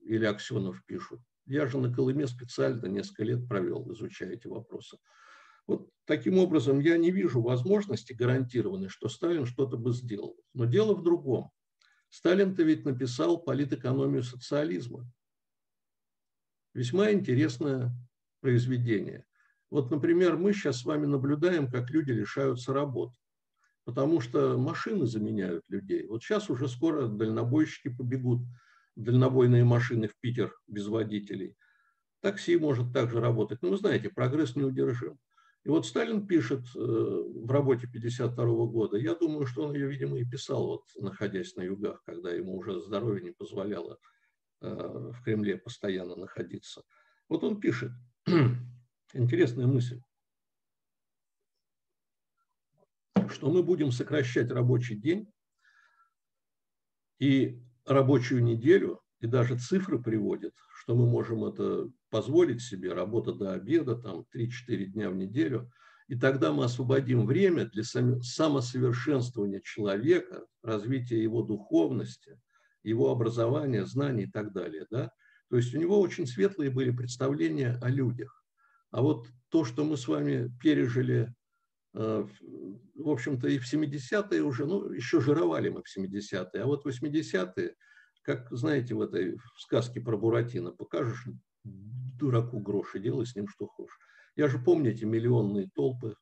[0.03, 1.21] или Аксенов пишут.
[1.47, 4.99] Я же на Колыме специально несколько лет провел, изучая эти вопросы.
[5.65, 10.37] Вот таким образом я не вижу возможности гарантированной, что Сталин что-то бы сделал.
[10.53, 11.49] Но дело в другом.
[12.09, 15.11] Сталин-то ведь написал политэкономию социализма.
[16.75, 17.91] Весьма интересное
[18.41, 19.25] произведение.
[19.71, 23.15] Вот, например, мы сейчас с вами наблюдаем, как люди лишаются работы,
[23.83, 26.07] потому что машины заменяют людей.
[26.07, 28.41] Вот сейчас уже скоро дальнобойщики побегут,
[28.95, 31.55] дальнобойные машины в Питер без водителей.
[32.21, 33.61] Такси может также работать.
[33.61, 35.19] Но вы знаете, прогресс неудержим.
[35.65, 40.19] И вот Сталин пишет э, в работе 52 года, я думаю, что он ее, видимо,
[40.19, 43.97] и писал, вот, находясь на югах, когда ему уже здоровье не позволяло
[44.61, 46.83] э, в Кремле постоянно находиться.
[47.29, 47.91] Вот он пишет,
[49.15, 50.01] интересная мысль,
[53.29, 55.31] что мы будем сокращать рабочий день
[57.19, 63.53] и рабочую неделю, и даже цифры приводят, что мы можем это позволить себе, работа до
[63.53, 65.71] обеда, там 3-4 дня в неделю,
[66.07, 72.39] и тогда мы освободим время для самосовершенствования человека, развития его духовности,
[72.83, 74.85] его образования, знаний и так далее.
[74.91, 75.11] Да?
[75.49, 78.44] То есть у него очень светлые были представления о людях.
[78.91, 81.33] А вот то, что мы с вами пережили,
[81.93, 82.27] э,
[82.95, 87.75] в общем-то, и в 70-е уже, ну, еще жировали мы в 70-е, а вот 80-е,
[88.21, 91.27] как, знаете, в этой сказке про Буратино, покажешь
[91.63, 93.97] дураку гроши, делай с ним что хочешь.
[94.35, 96.15] Я же помню эти миллионные толпы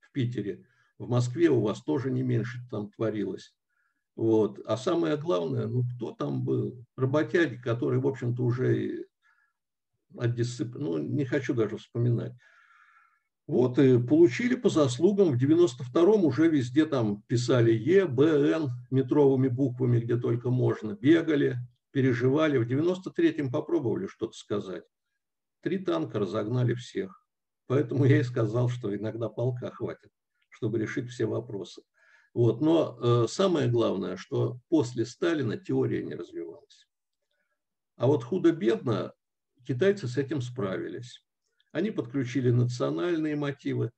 [0.00, 0.66] в Питере.
[0.98, 3.54] В Москве у вас тоже не меньше там творилось.
[4.14, 4.60] Вот.
[4.66, 6.84] А самое главное, ну кто там был?
[6.96, 9.01] Работяги, которые, в общем-то, уже
[10.18, 12.32] от дисциплины, ну не хочу даже вспоминать.
[13.46, 15.32] Вот и получили по заслугам.
[15.32, 20.92] В 92-м уже везде там писали Е, Б, Н метровыми буквами, где только можно.
[20.92, 21.58] Бегали,
[21.90, 22.58] переживали.
[22.58, 24.84] В 93-м попробовали что-то сказать.
[25.60, 27.26] Три танка разогнали всех.
[27.66, 30.10] Поэтому я и сказал, что иногда полка хватит,
[30.50, 31.82] чтобы решить все вопросы.
[32.34, 32.60] Вот.
[32.60, 36.88] Но э, самое главное, что после Сталина теория не развивалась.
[37.96, 39.12] А вот худо-бедно
[39.64, 41.24] китайцы с этим справились.
[41.72, 43.90] Они подключили национальные мотивы.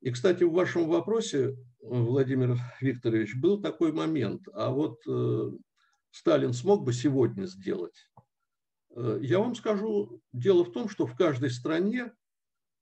[0.00, 4.46] И, кстати, в вашем вопросе, Владимир Викторович, был такой момент.
[4.52, 5.50] А вот э,
[6.10, 8.10] Сталин смог бы сегодня сделать?
[8.94, 12.12] Э, я вам скажу, дело в том, что в каждой стране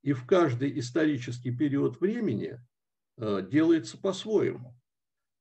[0.03, 2.59] и в каждый исторический период времени
[3.17, 4.75] э, делается по-своему.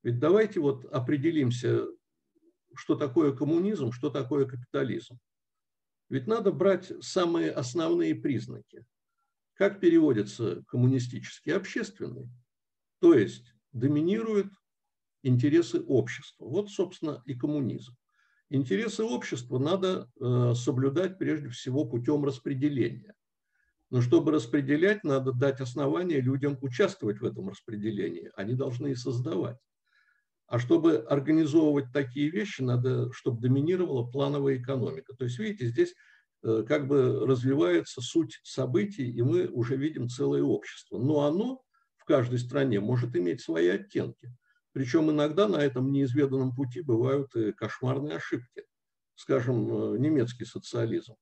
[0.02, 1.86] Ведь давайте вот определимся,
[2.74, 5.18] что такое коммунизм, что такое капитализм.
[6.14, 8.86] Ведь надо брать самые основные признаки.
[9.54, 11.50] Как переводится коммунистический?
[11.50, 12.30] Общественный.
[13.00, 14.46] То есть доминирует
[15.24, 16.44] интересы общества.
[16.44, 17.96] Вот, собственно, и коммунизм.
[18.48, 23.16] Интересы общества надо э, соблюдать прежде всего путем распределения.
[23.90, 28.30] Но чтобы распределять, надо дать основания людям участвовать в этом распределении.
[28.36, 29.58] Они должны и создавать.
[30.46, 35.14] А чтобы организовывать такие вещи, надо, чтобы доминировала плановая экономика.
[35.14, 35.94] То есть, видите, здесь
[36.42, 40.98] э, как бы развивается суть событий, и мы уже видим целое общество.
[40.98, 41.62] Но оно
[41.96, 44.34] в каждой стране может иметь свои оттенки.
[44.72, 48.64] Причем иногда на этом неизведанном пути бывают и кошмарные ошибки.
[49.14, 51.14] Скажем, э, немецкий социализм.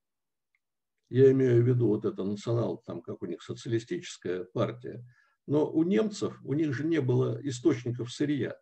[1.11, 5.05] Я имею в виду вот это национал, там как у них социалистическая партия.
[5.47, 8.57] Но у немцев, у них же не было источников сырья.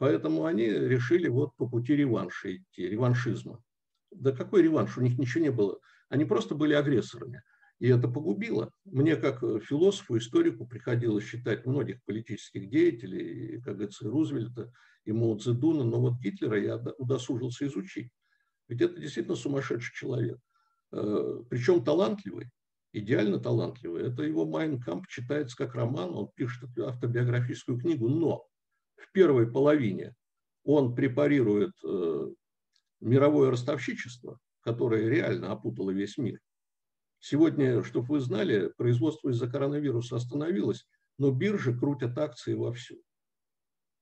[0.00, 3.62] Поэтому они решили вот по пути реванша идти, реваншизма.
[4.10, 4.96] Да какой реванш?
[4.96, 5.78] У них ничего не было.
[6.08, 7.42] Они просто были агрессорами.
[7.80, 8.70] И это погубило.
[8.86, 14.72] Мне, как философу, историку, приходилось считать многих политических деятелей, как говорится, и Рузвельта,
[15.04, 18.10] и Мао Цзэдуна, но вот Гитлера я удосужился изучить.
[18.68, 20.38] Ведь это действительно сумасшедший человек.
[20.92, 22.48] Э, Причем талантливый,
[22.94, 24.04] идеально талантливый.
[24.04, 28.46] Это его «Майн Камп» читается как роман, он пишет автобиографическую книгу, но
[29.00, 30.14] в первой половине
[30.64, 32.28] он препарирует э,
[33.00, 36.38] мировое ростовщичество, которое реально опутало весь мир.
[37.18, 40.86] Сегодня, чтобы вы знали, производство из-за коронавируса остановилось,
[41.18, 43.02] но биржи крутят акции вовсю.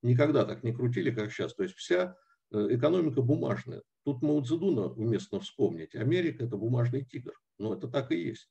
[0.02, 1.54] Никогда так не крутили, как сейчас.
[1.54, 2.16] То есть вся
[2.52, 3.82] э, экономика бумажная.
[4.04, 5.94] Тут Мао Цзэдуна уместно вспомнить.
[5.96, 7.32] Америка– это бумажный тигр.
[7.58, 8.48] Но это так и есть.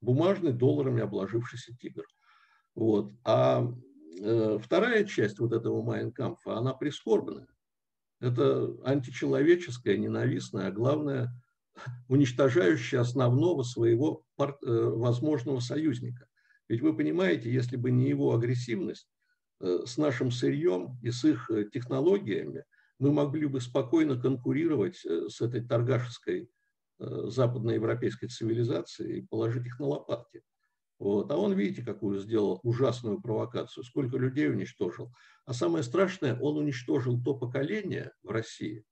[0.00, 2.04] Бумажный, долларами обложившийся тигр.
[2.74, 3.12] Вот.
[3.24, 3.72] А
[4.62, 7.46] вторая часть вот этого Майнкампфа, она прискорбная.
[8.20, 11.30] Это античеловеческая, ненавистная, а главное–
[12.08, 16.26] уничтожающий основного своего э, возможного союзника.
[16.68, 19.08] Ведь вы понимаете, если бы не его агрессивность
[19.60, 22.64] э, с нашим сырьем и с их э, технологиями,
[22.98, 26.48] мы могли бы спокойно конкурировать с этой торгашеской
[27.00, 30.42] западноевропейской цивилизацией и положить их на лопатки.
[31.02, 31.32] Вот.
[31.32, 35.12] А он, видите, какую сделал ужасную провокацию, сколько людей уничтожил.
[35.44, 38.84] А самое страшное, он уничтожил то поколение в России,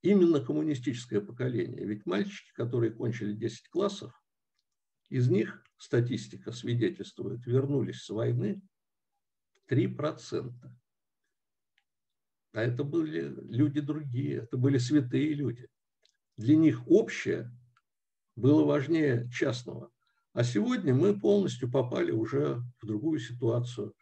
[0.00, 1.84] именно коммунистическое поколение.
[1.84, 4.18] Ведь мальчики, которые кончили 10 классов,
[5.10, 8.62] из них статистика свидетельствует, вернулись с войны
[9.70, 10.50] 3%.
[12.54, 15.68] А это были люди другие, это были святые люди.
[16.38, 17.54] Для них общее
[18.34, 19.92] было важнее частного.
[20.38, 23.92] А сегодня мы полностью попали уже в другую ситуацию.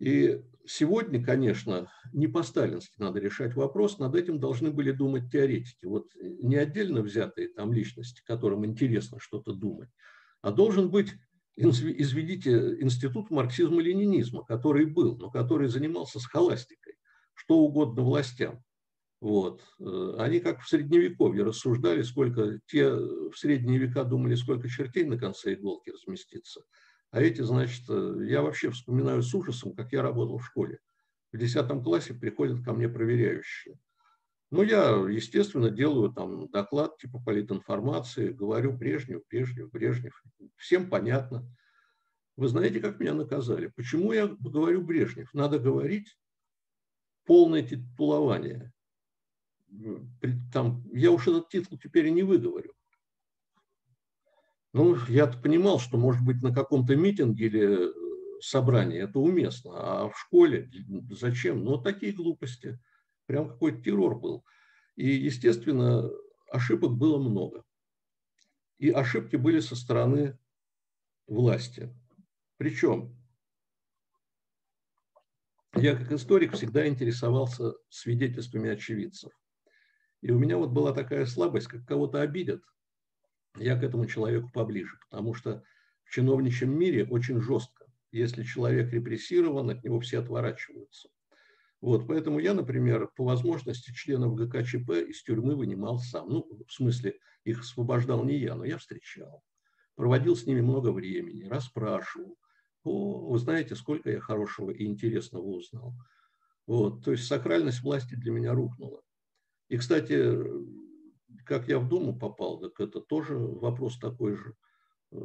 [0.00, 5.86] И сегодня, конечно, не по-сталински надо решать вопрос, над этим должны были думать теоретики.
[5.86, 9.88] Вот не отдельно взятые там личности, которым интересно что-то думать,
[10.40, 11.12] а должен быть,
[11.54, 16.94] изведите, институт марксизма-ленинизма, который был, но который занимался схоластикой,
[17.34, 18.64] что угодно властям.
[19.22, 19.62] Вот.
[19.78, 25.16] Э, они как в Средневековье рассуждали, сколько те в средние века думали, сколько чертей на
[25.16, 26.62] конце иголки разместится.
[27.12, 30.80] А эти, значит, э, я вообще вспоминаю с ужасом, как я работал в школе.
[31.30, 33.78] В 10 классе приходят ко мне проверяющие.
[34.50, 40.20] Ну, я, естественно, делаю там доклад типа политинформации, говорю Брежнев, Брежнев, Брежнев.
[40.56, 41.48] Всем понятно.
[42.34, 43.68] Вы знаете, как меня наказали?
[43.76, 45.32] Почему я говорю Брежнев?
[45.32, 46.18] Надо говорить
[47.24, 48.71] полное титулование
[50.52, 52.74] там, я уж этот титул теперь и не выговорю.
[54.72, 60.08] Ну, я понимал, что, может быть, на каком-то митинге или э, собрании это уместно, а
[60.08, 60.70] в школе
[61.10, 61.62] зачем?
[61.64, 62.78] Ну, такие глупости.
[63.26, 64.44] Прям какой-то террор был.
[64.96, 66.10] И, естественно,
[66.50, 67.64] ошибок было много.
[68.78, 70.38] И ошибки были со стороны
[71.26, 71.94] власти.
[72.56, 73.16] Причем
[75.74, 79.32] я как историк всегда интересовался свидетельствами очевидцев.
[80.22, 82.62] И у меня вот была такая слабость, как кого-то обидят,
[83.58, 85.62] я к этому человеку поближе, потому что
[86.04, 87.86] в чиновничьем мире очень жестко.
[88.12, 91.08] Если человек репрессирован, от него все отворачиваются.
[91.80, 96.28] Вот, поэтому я, например, по возможности членов ГКЧП из тюрьмы вынимал сам.
[96.28, 99.42] Ну, в смысле, их освобождал не я, но я встречал.
[99.96, 102.38] Проводил с ними много времени, расспрашивал.
[102.84, 105.94] О, вы знаете, сколько я хорошего и интересного узнал.
[106.66, 109.02] Вот, то есть сакральность власти для меня рухнула.
[109.72, 110.36] И, кстати,
[111.46, 114.54] как я в Думу попал, так это тоже вопрос такой же.
[115.12, 115.16] Э,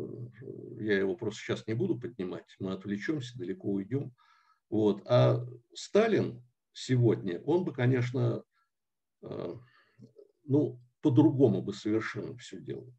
[0.80, 4.16] я его просто сейчас не буду поднимать, мы отвлечемся, далеко уйдем.
[4.70, 5.02] Вот.
[5.06, 8.42] А Сталин сегодня, он бы, конечно,
[9.22, 9.56] э,
[10.46, 12.94] ну, по-другому бы совершенно все делал.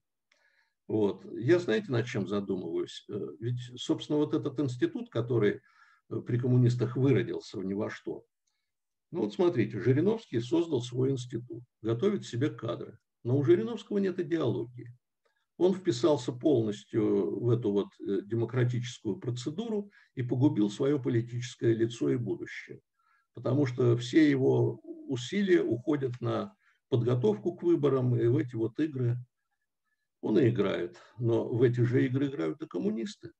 [0.86, 1.24] Вот.
[1.32, 3.06] Я, знаете, над чем задумываюсь?
[3.08, 5.62] Э, ведь, собственно, вот этот институт, который
[6.26, 8.26] при коммунистах выродился в ни во что,
[9.10, 12.98] ну вот смотрите, Жириновский создал свой институт, готовит себе кадры.
[13.24, 14.94] Но у Жириновского нет идеологии.
[15.56, 22.16] Он вписался полностью в эту вот э, демократическую процедуру и погубил свое политическое лицо и
[22.16, 22.80] будущее.
[23.34, 26.54] Потому что все его усилия уходят на
[26.88, 29.16] подготовку к выборам и в эти вот игры.
[30.20, 30.96] Он и играет.
[31.18, 33.32] Но в эти же игры играют и коммунисты.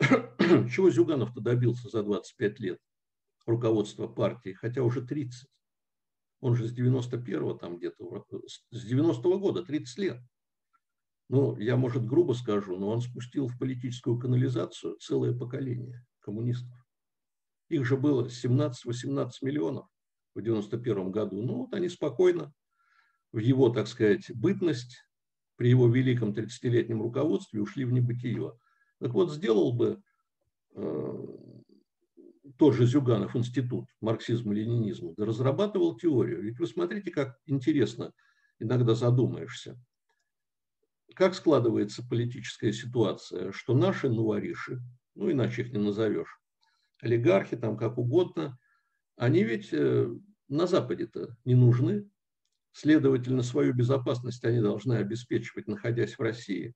[0.00, 2.78] Чего Зюганов-то добился за 25 лет?
[3.46, 5.48] Руководства партии, хотя уже 30.
[6.40, 8.24] Он же с 91-го там где-то,
[8.70, 10.20] с 90-го года, 30 лет.
[11.28, 16.78] Ну, я, может, грубо скажу, но он спустил в политическую канализацию целое поколение коммунистов.
[17.68, 19.88] Их же было 17-18 миллионов
[20.34, 21.42] в 91 году.
[21.42, 22.52] Ну, вот они спокойно
[23.32, 24.98] в его, так сказать, бытность,
[25.56, 28.52] при его великом 30-летнем руководстве ушли в небытие.
[29.00, 30.02] Так вот, сделал бы
[30.74, 31.26] э,
[32.56, 36.42] тот же Зюганов институт марксизма-ленинизма, да разрабатывал теорию.
[36.42, 38.12] Ведь вы смотрите, как интересно
[38.58, 39.78] иногда задумаешься.
[41.14, 44.80] Как складывается политическая ситуация, что наши нуариши,
[45.14, 46.40] ну иначе их не назовешь,
[47.00, 48.58] олигархи там как угодно,
[49.16, 50.08] они ведь э,
[50.48, 52.08] на Западе-то не нужны.
[52.72, 56.74] Следовательно, свою безопасность они должны обеспечивать, находясь в России.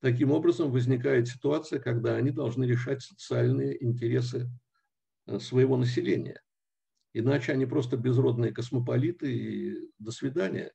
[0.00, 4.48] Таким образом, возникает ситуация, когда они должны решать социальные интересы
[5.26, 6.40] э, своего населения.
[7.12, 10.72] Иначе они просто безродные космополиты и до свидания.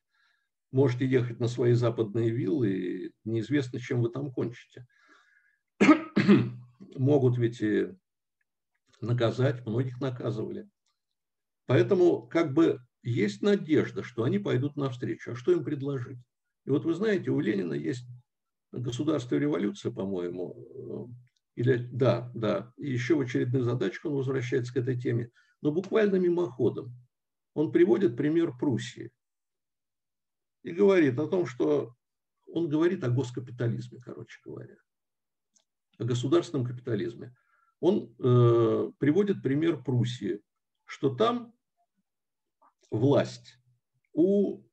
[0.71, 4.85] Можете ехать на свои западные виллы, и неизвестно, чем вы там кончите.
[6.95, 7.93] Могут ведь и
[8.99, 10.67] наказать, многих наказывали.
[11.65, 15.31] Поэтому как бы есть надежда, что они пойдут навстречу.
[15.31, 16.17] А что им предложить?
[16.65, 18.05] И вот вы знаете, у Ленина есть
[18.79, 24.73] государство и революция, по-моему, э, или да, да, и еще в очередных задачах он возвращается
[24.73, 26.95] к этой теме, но буквально мимоходом.
[27.53, 29.11] Он приводит пример Пруссии
[30.63, 31.95] и говорит о том, что
[32.47, 34.77] он говорит о госкапитализме, короче говоря,
[35.99, 37.35] о государственном капитализме.
[37.79, 40.41] Он э, приводит пример Пруссии,
[40.85, 41.53] что там
[42.89, 43.59] власть
[44.13, 44.63] у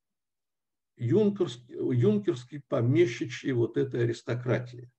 [1.01, 4.92] юнкерский, юнкерский помещичьей вот этой аристократии.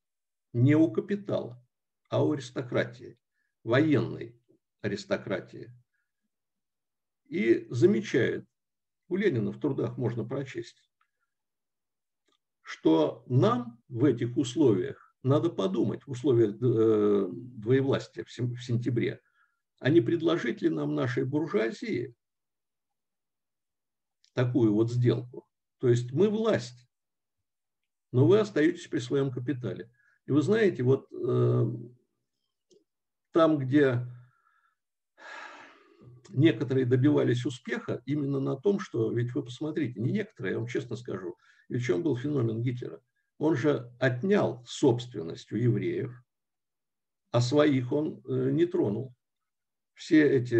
[0.51, 1.63] Не у капитала,
[2.09, 3.17] а у аристократии,
[3.63, 4.35] военной
[4.81, 5.71] аристократии.
[7.27, 8.45] И замечает,
[9.07, 10.91] у Ленина в трудах можно прочесть,
[12.63, 19.21] что нам в этих условиях надо подумать, в условиях э, двоевластия в сентябре,
[19.79, 22.15] а не предложить ли нам нашей буржуазии
[24.33, 25.47] такую вот сделку.
[25.81, 26.87] То есть мы власть,
[28.11, 29.91] но вы остаетесь при своем капитале.
[30.27, 31.65] И вы знаете, вот э,
[33.31, 34.05] там, где
[36.29, 40.95] некоторые добивались успеха именно на том, что, ведь вы посмотрите, не некоторые, я вам честно
[40.95, 41.35] скажу,
[41.67, 43.01] и в чем был феномен Гитлера?
[43.39, 46.13] Он же отнял собственность у евреев,
[47.31, 49.15] а своих он э, не тронул.
[49.95, 50.55] Все эти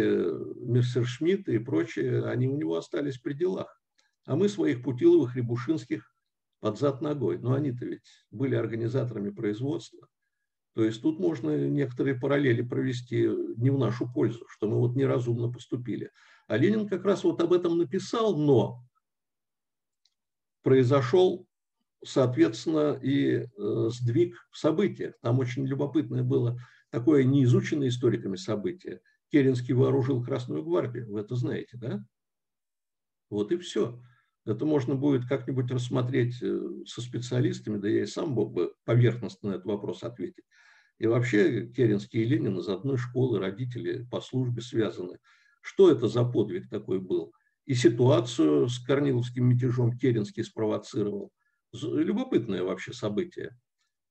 [0.64, 3.81] Мессершмитты и прочие, они у него остались при делах.
[4.26, 6.12] А мы своих Путиловых, Рябушинских
[6.60, 7.38] под зад ногой.
[7.38, 10.08] Но они-то ведь были организаторами производства.
[10.74, 15.52] То есть тут можно некоторые параллели провести не в нашу пользу, что мы вот неразумно
[15.52, 16.10] поступили.
[16.46, 18.82] А Ленин как раз вот об этом написал, но
[20.62, 21.46] произошел,
[22.02, 25.14] соответственно, и э, сдвиг в событиях.
[25.20, 26.58] Там очень любопытное было
[26.90, 29.00] такое неизученное историками событие.
[29.30, 32.04] Керенский вооружил Красную гвардию, вы это знаете, да?
[33.28, 34.00] Вот и все.
[34.44, 39.50] Это можно будет как-нибудь рассмотреть э, со специалистами, да я и сам мог бы поверхностно
[39.50, 40.44] на этот вопрос ответить.
[40.98, 45.18] И вообще Керенский и Ленин из одной школы, родители по службе связаны.
[45.60, 47.32] Что это за подвиг такой был?
[47.66, 51.30] И ситуацию с Корниловским мятежом Керенский спровоцировал.
[51.72, 53.56] Любопытное вообще событие.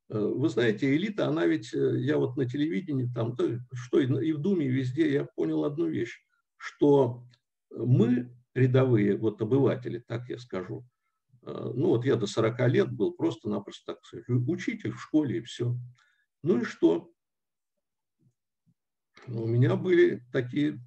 [0.10, 3.36] Э, вы знаете, элита, она ведь, э, я вот на телевидении, там,
[3.74, 6.22] что и в Думе, и везде, я понял одну вещь,
[6.58, 7.26] что
[7.70, 10.86] мы, рядовые вот обыватели, так я скажу,
[11.44, 15.42] э, ну вот я до 40 лет был просто-напросто, так сказать, учитель в школе и
[15.42, 15.76] все.
[16.44, 17.12] Ну и что?
[19.28, 20.80] У меня были такие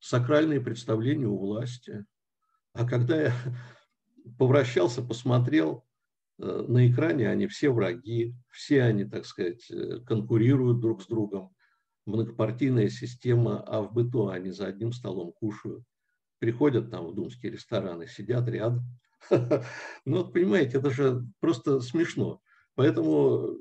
[0.00, 2.04] сакральные представления у власти.
[2.72, 3.32] А когда я
[4.38, 5.84] повращался, посмотрел,
[6.38, 11.54] э, на экране они все враги, все они, так сказать, э, конкурируют друг с другом.
[12.06, 15.84] Многопартийная система, а в быту они за одним столом кушают.
[16.38, 18.84] Приходят там в думские рестораны, сидят рядом.
[20.04, 22.40] Ну, понимаете, это же просто смешно.
[22.74, 23.56] Поэтому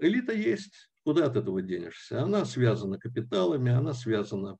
[0.00, 2.22] элита есть, куда от этого денешься?
[2.22, 4.56] Она связана капиталами, она связана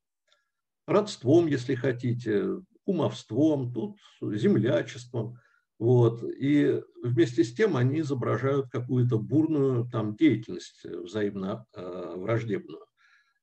[0.86, 5.38] родством, если хотите, кумовством, тут землячеством.
[5.78, 6.22] Вот.
[6.22, 12.86] И вместе с тем они изображают какую-то бурную там, деятельность взаимно э, враждебную.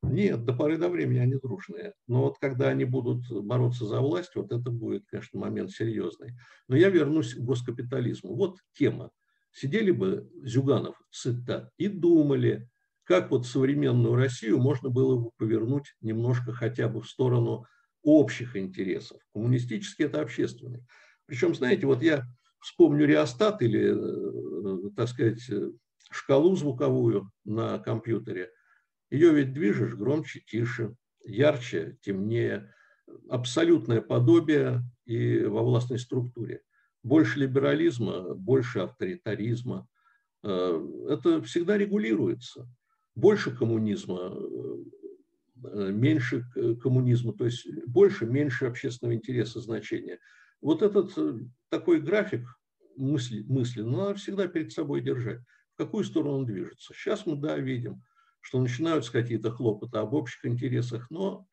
[0.03, 1.93] Нет, до поры до времени они дружные.
[2.07, 6.33] Но вот когда они будут бороться за власть, вот это будет, конечно, момент серьезный.
[6.67, 8.35] Но я вернусь к госкапитализму.
[8.35, 9.11] Вот тема.
[9.51, 12.69] Сидели бы Зюганов, Сыта и думали,
[13.05, 17.65] как вот современную Россию можно было бы повернуть немножко хотя бы в сторону
[18.01, 19.21] общих интересов.
[19.33, 20.83] Коммунистический– это общественный.
[21.25, 22.25] Причем, знаете, вот я
[22.59, 25.39] вспомню реостат или, э, так сказать,
[26.11, 28.49] шкалу звуковую на компьютере.
[29.13, 32.73] Ее ведь движешь громче, тише, ярче, темнее.
[33.29, 36.63] Абсолютное подобие и во властной структуре.
[37.03, 39.87] Больше либерализма, больше авторитаризма.
[40.41, 42.67] Э, это всегда регулируется
[43.13, 44.35] больше коммунизма,
[45.63, 46.43] э, меньше
[46.81, 50.17] коммунизма, то есть больше, меньше общественного интереса, значения.
[50.59, 51.39] Вот этот э,
[51.69, 52.47] такой график
[52.97, 55.41] мысли, мысли надо всегда перед собой держать.
[55.75, 56.95] В какую сторону он движется?
[56.95, 58.01] Сейчас мы, да, видим,
[58.43, 61.47] что начинаются какие-то хлопоты об общих интересах, но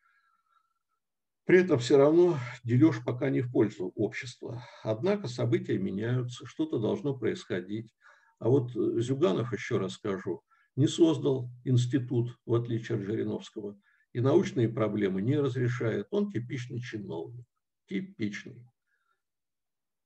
[1.47, 4.64] при этом все равно дележ пока не в пользу общества.
[4.82, 7.95] Однако события меняются, что-то должно происходить.
[8.41, 10.43] А вот Зюганов, еще раз скажу,
[10.74, 13.78] не создал институт, в отличие от Жириновского,
[14.12, 16.09] и научные проблемы не разрешает.
[16.11, 17.47] Он типичный чиновник.
[17.86, 18.66] Типичный.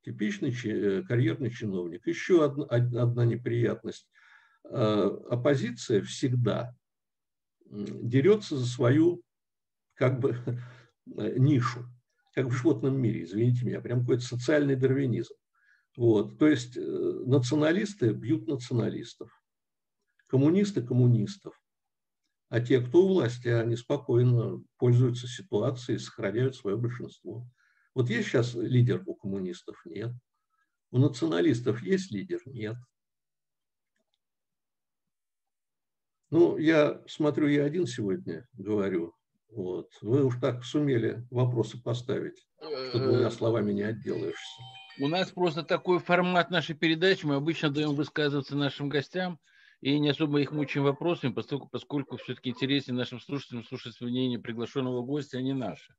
[0.05, 2.07] Типичный э, карьерный чиновник.
[2.07, 4.07] Еще одна, одна неприятность.
[4.65, 6.75] Э, оппозиция всегда
[7.67, 9.23] дерется за свою
[9.95, 10.37] как бы
[11.07, 11.87] нишу,
[12.35, 15.35] как в животном мире, извините меня, прям какой-то социальный дарвинизм.
[15.97, 16.39] Вот.
[16.39, 19.31] То есть э, националисты бьют националистов,
[20.27, 21.61] коммунисты коммунистов.
[22.49, 27.49] А те, кто у власти, они спокойно пользуются ситуацией, сохраняют свое большинство.
[27.95, 29.81] Вот есть сейчас лидер у коммунистов?
[29.85, 30.13] Нет.
[30.91, 32.41] У националистов есть лидер?
[32.47, 32.77] Нет.
[36.35, 39.15] Ну, я смотрю, я один сегодня говорю.
[39.51, 39.91] Вот.
[40.03, 42.45] Вы уж так сумели вопросы поставить,
[42.89, 44.61] что двумя словами не отделаешься.
[45.01, 47.25] У нас просто такой формат нашей передачи.
[47.25, 49.39] Мы обычно даем высказываться нашим гостям–
[49.85, 55.03] и не особо их мучаем вопросами, поскольку, поскольку все-таки интереснее нашим слушателям слушать мнение приглашенного
[55.03, 55.95] гостя, а не наше.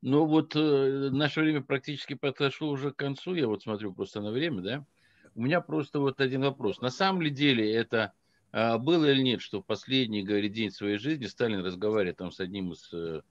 [0.00, 4.30] Но вот э, наше время практически подошло уже к концу, я вот смотрю просто на
[4.30, 4.86] время, да?
[5.34, 6.80] У меня просто вот один вопрос.
[6.80, 8.14] На самом ли деле это
[8.52, 12.92] было или нет, что последний, говорит, день своей жизни Сталин разговаривает там с одним из,
[12.92, 13.22] э,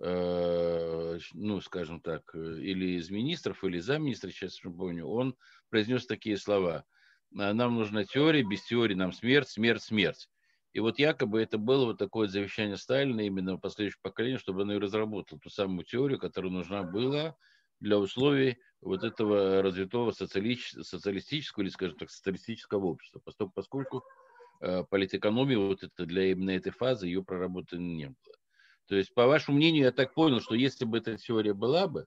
[0.00, 5.36] э ну, скажем так, или из министров, или замминистра, сейчас не помню, он
[5.68, 6.84] произнес такие слова.
[7.30, 10.28] Нам нужна теория, без теории нам смерть, смерть, смерть.
[10.72, 14.78] И вот якобы это было вот такое завещание Сталина именно последующему поколению, чтобы оно и
[14.78, 17.36] разработало ту самую теорию, которая нужна была
[17.80, 23.20] для условий вот этого развитого социалистического или, скажем так, социалистического общества,
[23.54, 24.27] поскольку, э,
[24.60, 28.38] политэкономии вот это для именно этой фазы ее проработано не было.
[28.88, 32.06] То есть, по вашему мнению, я так понял, что если бы эта теория была бы,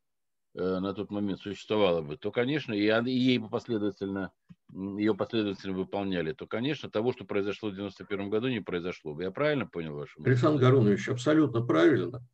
[0.55, 4.31] э, на тот момент существовала бы, то, конечно, и, и ей бы последовательно,
[4.73, 9.23] ее последовательно выполняли, то, конечно, того, что произошло в 91 году, не произошло бы.
[9.23, 10.31] Я правильно понял вашу мысль?
[10.31, 12.27] Александр Гарунович, абсолютно правильно.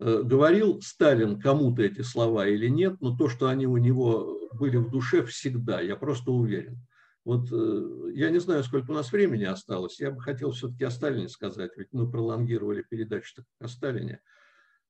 [0.00, 4.78] Э, говорил Сталин кому-то эти слова или нет, но то, что они у него были
[4.78, 6.84] в душе всегда, я просто уверен.
[7.24, 10.00] Вот э, я не знаю, сколько у нас времени осталось.
[10.00, 14.20] Я бы хотел все-таки о Сталине сказать, ведь мы пролонгировали передачу о Сталине.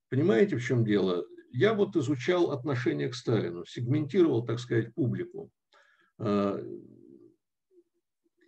[0.08, 1.26] Понимаете, в чем дело?
[1.50, 5.50] Я вот изучал отношение к Сталину, сегментировал, так сказать, публику.
[6.18, 6.62] Э,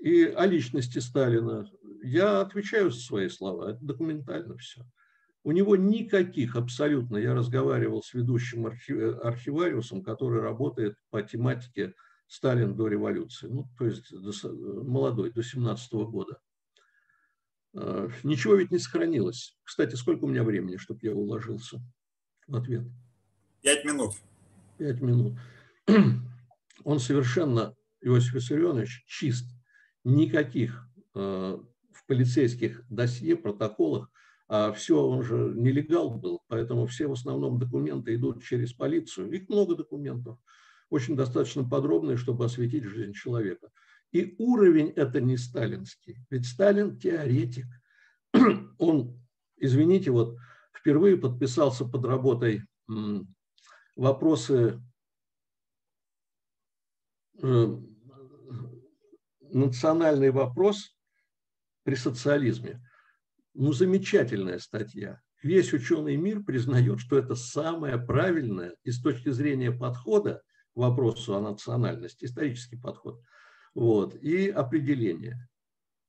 [0.01, 1.67] и о личности Сталина
[2.03, 4.83] я отвечаю за свои слова, это документально все.
[5.43, 11.95] У него никаких абсолютно, я разговаривал с ведущим архивариусом, который работает по тематике
[12.35, 14.33] Сталин до революции, ну, то есть до,
[14.83, 16.41] молодой, до 17 -го года.
[17.77, 19.57] А, ничего ведь не сохранилось.
[19.63, 21.81] Кстати, сколько у меня времени, чтобы я уложился
[22.49, 22.83] в ответ?
[23.63, 24.15] Пять минут.
[24.79, 25.35] Пять минут.
[26.85, 29.47] Он совершенно, Иосиф Виссарионович, чист.
[30.03, 34.11] Никаких э, в полицейских досье, протоколах
[34.47, 39.33] а все, он же нелегал был, поэтому все в основном документы идут через полицию.
[39.33, 40.39] Их много документов,
[40.95, 43.71] очень достаточно подробные, чтобы осветить жизнь человека.
[44.13, 47.67] И уровень это не сталинский, ведь Сталин теоретик.
[48.79, 49.21] Он,
[49.57, 50.37] извините, вот
[50.73, 52.63] впервые подписался под работой
[53.97, 54.81] вопросы
[57.43, 57.79] э,
[59.41, 60.97] национальный вопрос
[61.83, 62.81] при социализме.
[63.55, 65.21] Ну, замечательная статья.
[65.43, 70.43] Весь ученый мир признает, что это самое правильное и с точки зрения подхода
[70.75, 73.21] вопросу о национальности, исторический подход,
[73.75, 75.49] вот, и определение.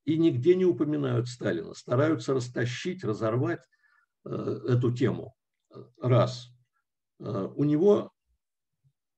[0.06, 3.64] И нигде не упоминают Сталина, стараются растащить, разорвать
[4.24, 5.36] э, эту тему.
[6.00, 6.50] Раз.
[7.20, 8.12] Э, у него,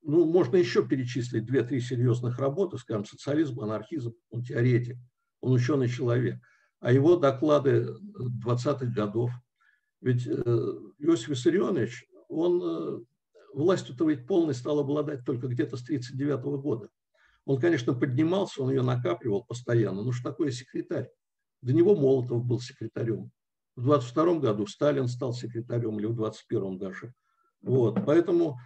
[0.02, 4.96] ну, можно еще перечислить две-три серьезных работы, скажем, социализм, анархизм, он теоретик,
[5.40, 6.38] он ученый человек–
[6.80, 7.88] а его доклады
[8.44, 9.30] 20-х годов.
[10.00, 10.30] Ведь э,
[10.98, 13.04] Иосиф Виссарионович, он
[13.54, 16.88] э, властью-то ведь полной стал обладать только где-то с 1939 года.
[17.44, 21.10] Он, конечно, поднимался, он ее накапливал постоянно, но что такое секретарь?
[21.62, 23.30] До него Молотов был секретарем.
[23.74, 27.14] В 22 году Сталин стал секретарем, или в 21 даже.
[27.62, 28.04] Вот.
[28.04, 28.58] Поэтому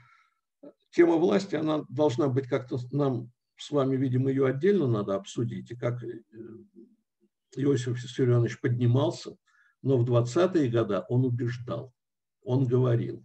[0.91, 5.77] тема власти, она должна быть как-то нам с вами, видимо, ее отдельно надо обсудить, и
[5.77, 6.23] как э,
[7.57, 9.37] Иосиф Виссарионович поднимался,
[9.83, 11.93] но в 20-е годы он убеждал,
[12.43, 13.25] он говорил.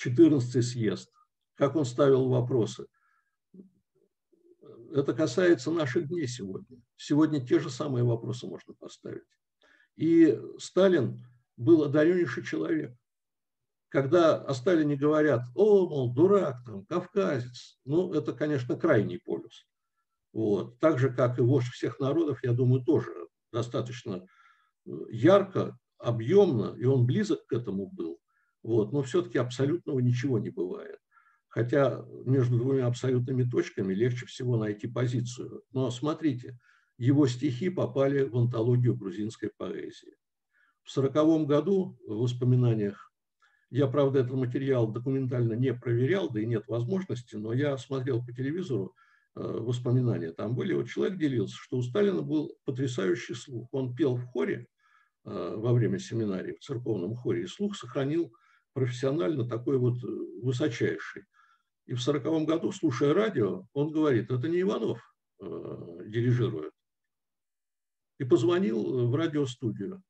[0.00, 1.12] 14 съезд,
[1.54, 2.86] как он ставил вопросы.
[4.92, 6.80] Это касается наших дней сегодня.
[6.96, 9.22] Сегодня те же самые вопросы можно поставить.
[9.96, 11.22] И Сталин
[11.56, 12.96] был одареннейший человек.
[13.90, 19.66] Когда о Сталине говорят, о, мол, дурак, там, кавказец, ну, это, конечно, крайний полюс.
[20.32, 20.78] Вот.
[20.78, 23.10] Так же, как и вождь всех народов, я думаю, тоже
[23.52, 24.24] достаточно
[24.86, 28.20] э, ярко, объемно, и он близок к этому был.
[28.62, 28.92] Вот.
[28.92, 30.98] Но все-таки абсолютного ничего не бывает.
[31.48, 35.62] Хотя между двумя абсолютными точками легче всего найти позицию.
[35.72, 36.58] Но смотрите,
[36.96, 40.14] его стихи попали в антологию грузинской поэзии.
[40.84, 43.12] В сороковом году в воспоминаниях,
[43.70, 48.32] я, правда, этот материал документально не проверял, да и нет возможности, но я смотрел по
[48.32, 48.94] телевизору,
[49.36, 53.68] Э, воспоминания там были, вот человек делился, что у Сталина был потрясающий слух.
[53.72, 54.66] Он пел в хоре
[55.24, 58.32] э, во время семинарии, в церковном хоре, и слух сохранил
[58.72, 60.06] профессионально такой вот э,
[60.42, 61.24] высочайший.
[61.86, 65.00] И в сороковом году, слушая радио, он говорит, это не Иванов
[65.40, 66.72] дирижирует.
[68.18, 70.02] И позвонил в радиостудию.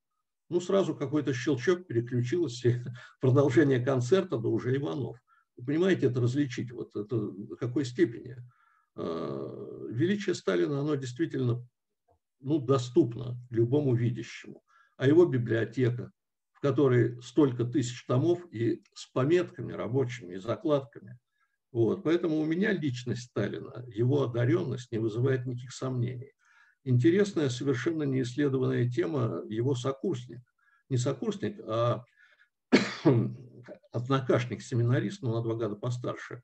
[0.49, 2.83] Ну, сразу какой-то щелчок переключилось, и
[3.21, 5.17] продолжение концерта, да уже Иванов.
[5.57, 8.37] Вы понимаете, это различить, вот это в какой степени–
[8.97, 11.67] Э, величие Сталина, оно действительно
[12.41, 14.63] ну, доступно любому видящему.
[14.97, 16.11] А его библиотека,
[16.61, 21.19] в которой столько тысяч томов и с пометками рабочими, и закладками,
[21.73, 26.33] Вот, поэтому у меня личность Сталина, его одаренность не вызывает никаких сомнений.
[26.85, 30.41] Интересная, совершенно неисследованная тема его сокурсник.
[30.91, 32.05] Не сокурсник, а
[33.93, 36.43] однокашник, семинарист, но на два года постарше.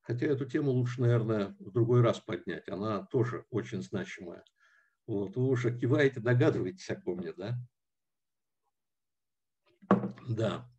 [0.00, 2.66] Хотя эту тему лучше, наверное, в другой раз поднять.
[2.70, 4.42] Она тоже очень значимая.
[5.08, 5.36] Вот.
[5.36, 7.58] Вы уже киваете, догадываетесь о ком мне, да?
[10.28, 10.70] Да.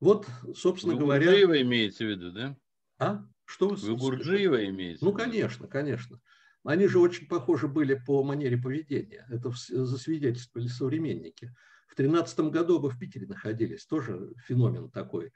[0.00, 1.26] Вот, собственно вы говоря...
[1.26, 2.56] Гурджиева имеете в виду, да?
[2.98, 3.22] А?
[3.44, 3.76] Что вы...
[3.76, 5.04] Вы Гурджиева имеете?
[5.04, 6.18] Ну, конечно, конечно.
[6.64, 9.26] Они же очень похожи были по манере поведения.
[9.28, 11.54] Это засвидетельствовали современники.
[11.86, 13.84] В 13 году вы в Питере находились.
[13.84, 15.32] Тоже феномен такой.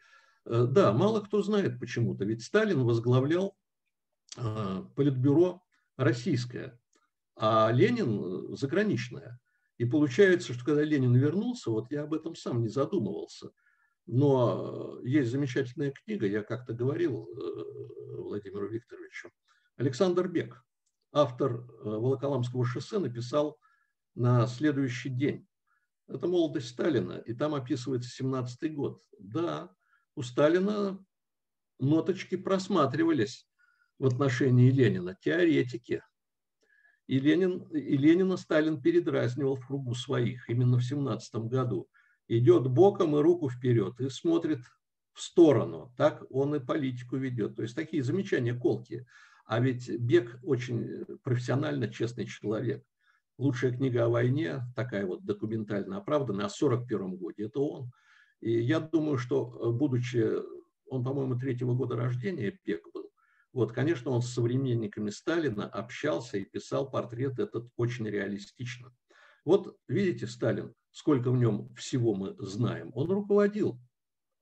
[0.46, 2.24] Э, да, мало кто знает почему-то.
[2.24, 3.54] Ведь Сталин возглавлял
[4.38, 5.62] э, политбюро
[5.98, 6.78] российское,
[7.36, 9.38] а Ленин э, заграничное.
[9.78, 13.50] И получается, что когда Ленин вернулся, вот я об этом сам не задумывался–
[14.06, 19.30] но есть замечательная книга, я как-то говорил э, Владимиру Викторовичу.
[19.76, 20.62] Александр Бек,
[21.12, 23.58] автор э, Волоколамского шоссе, написал
[24.14, 25.46] на следующий день.
[26.06, 29.00] Это молодость Сталина, и там описывается 17-й год.
[29.18, 29.74] Да,
[30.16, 31.02] у Сталина
[31.78, 33.48] ноточки просматривались
[33.98, 36.02] в отношении Ленина, теоретики.
[37.06, 41.88] И, Ленин, и Ленина Сталин передразнивал в кругу своих именно в 17 году
[42.28, 44.60] идет боком и руку вперед и смотрит
[45.12, 45.92] в сторону.
[45.96, 47.56] Так он и политику ведет.
[47.56, 49.06] То есть такие замечания колки.
[49.46, 52.82] А ведь Бек очень профессионально честный человек.
[53.36, 57.90] Лучшая книга о войне, такая вот документально оправданная, о 41 годе, это он.
[58.40, 60.32] И я думаю, что будучи,
[60.86, 63.03] он, по-моему, третьего года рождения Бек был,
[63.54, 68.92] вот, конечно, он с современниками Сталина общался и писал портрет этот очень реалистично.
[69.44, 73.80] Вот видите, Сталин, сколько в нем всего мы знаем, он руководил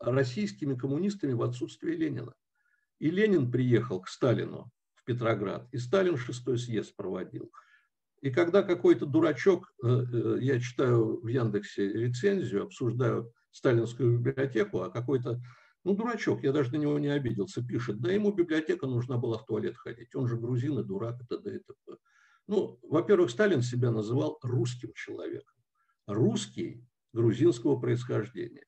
[0.01, 2.35] российскими коммунистами в отсутствие Ленина.
[2.99, 7.53] И Ленин приехал к Сталину в Петроград, и Сталин шестой съезд проводил.
[8.23, 14.91] И когда какой-то дурачок, э, э, я читаю в Яндексе рецензию, обсуждаю сталинскую библиотеку, а
[14.91, 15.43] какой-то,
[15.85, 19.47] ну, дурачок, я даже на него не обиделся, пишет, да ему библиотека нужна была в
[19.47, 21.57] туалет ходить, он же грузин и дурак, т.д.
[21.57, 21.97] и т.п.
[22.47, 25.55] Ну, во-первых, Сталин себя называл русским человеком
[26.07, 28.65] русский грузинского происхождения.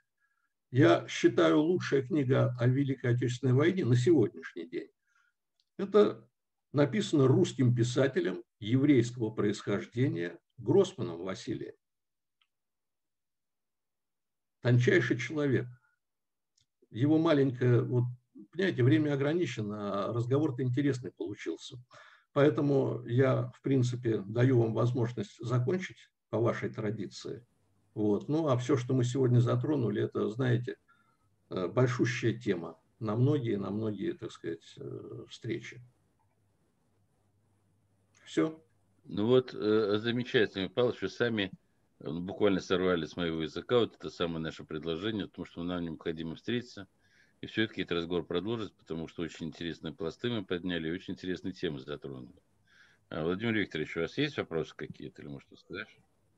[0.70, 4.90] Я считаю, лучшая книга о Великой Отечественной войне на сегодняшний день.
[5.78, 6.28] Это
[6.72, 11.74] написано русским писателем еврейского происхождения Гроссманом Василием.
[14.62, 15.66] Тончайший человек.
[16.94, 18.04] Его маленькое, вот,
[18.52, 21.76] понимаете, время ограничено, а разговор-то интересный получился.
[22.32, 27.44] Поэтому я, в принципе, даю вам возможность закончить по вашей традиции.
[27.94, 28.28] Вот.
[28.28, 30.76] Ну, а все, что мы сегодня затронули, это, знаете,
[31.50, 35.82] э, большущая тема на многие, на многие, так сказать, э, встречи.
[38.24, 38.64] Все.
[39.04, 41.50] Ну вот, э, замечательно, Павел, что сами
[42.04, 46.86] буквально сорвали с моего языка вот это самое наше предложение, потому что нам необходимо встретиться.
[47.40, 51.52] И все-таки этот разговор продолжить, потому что очень интересные пласты мы подняли, и очень интересные
[51.52, 52.42] темы затронули.
[53.10, 55.88] А, Владимир Викторович, у вас есть вопросы какие-то или может сказать?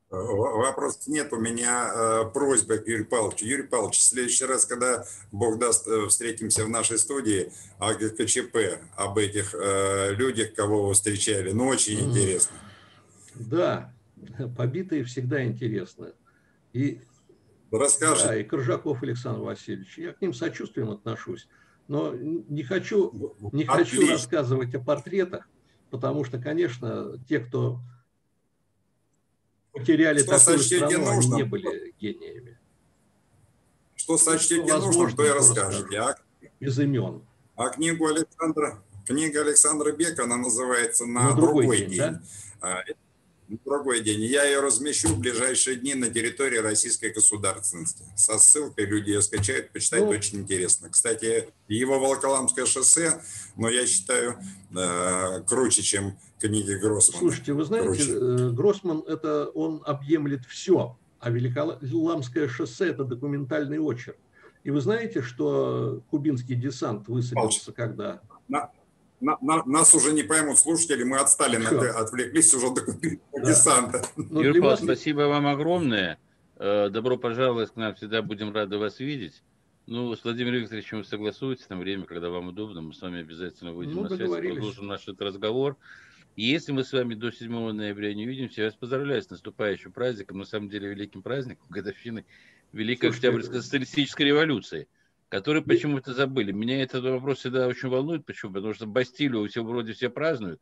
[0.08, 1.32] Вопросов нет.
[1.32, 3.44] У меня э, просьба к Юрию Павловичу.
[3.44, 8.80] Юрий Павлович, в следующий раз, когда Бог даст, э, встретимся в нашей студии о ГКЧП,
[8.94, 11.50] об этих э, людях, кого вы встречали.
[11.50, 12.56] Ну, очень интересно.
[13.34, 13.92] Да,
[14.56, 16.12] побитые всегда интересны.
[16.72, 17.00] И,
[17.70, 18.24] Расскажи.
[18.24, 19.98] Да, и Коржаков Александр Васильевич.
[19.98, 21.48] Я к ним сочувствием отношусь.
[21.88, 25.48] Но не хочу, не хочу рассказывать о портретах,
[25.90, 27.80] потому что, конечно, те, кто
[29.72, 32.58] потеряли что такую страну, нужно, они не были гениями.
[33.94, 35.98] Что сочтете нужно, то и расскажете.
[35.98, 36.16] А,
[36.60, 37.22] без имен.
[37.56, 41.90] А книгу Александра, книга Александра Бека, она называется «На, на другой, другой день».
[41.90, 41.98] день.
[42.60, 42.84] Да?
[43.48, 44.22] Другой день.
[44.22, 48.04] Я ее размещу в ближайшие дни на территории российской государственности.
[48.16, 50.88] Со ссылкой люди ее скачают, почитают, ну, очень интересно.
[50.90, 53.20] Кстати, его Волоколамское шоссе,
[53.56, 54.38] но я считаю,
[54.76, 57.20] э, круче, чем книги Гроссмана.
[57.20, 58.12] Слушайте, вы знаете, круче.
[58.12, 64.16] Э, Гроссман, это он объемлет все, а Великоламское шоссе– это документальный очерк.
[64.64, 68.22] И вы знаете, что кубинский десант высадился когда?
[68.48, 68.72] На,
[69.20, 73.40] на, на, нас уже не поймут слушатели, мы отстали, на, отвлеклись уже до да.
[73.40, 74.04] десанта.
[74.16, 74.80] Ну, Юрий вас...
[74.82, 76.18] спасибо вам огромное.
[76.56, 79.42] Э, добро пожаловать к нам, всегда будем рады вас видеть.
[79.86, 83.72] Ну, с Владимиром Викторовичем вы согласуетесь на время, когда вам удобно, мы с вами обязательно
[83.72, 85.76] выйдем ну, на связь, продолжим наш этот разговор.
[86.34, 89.92] И если мы с вами до 7 ноября не увидимся, я вас поздравляю с наступающим
[89.92, 92.24] праздником, на самом деле великим праздником, годовщины
[92.72, 94.88] Великой Слушайте, Октябрьской социалистической революции.
[95.28, 96.52] Которые почему-то забыли.
[96.52, 98.24] Меня этот вопрос всегда очень волнует.
[98.24, 98.52] Почему?
[98.52, 100.60] Потому что Бастилию все вроде все празднуют,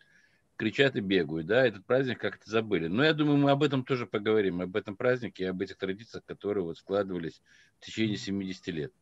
[0.57, 2.87] кричат и бегают, да, этот праздник как-то забыли.
[2.87, 6.65] Но я думаю, мы об этом тоже поговорим, об этом празднике, об этих традициях, которые
[6.65, 7.43] вот складывались
[7.81, 8.93] в течение 70 лет.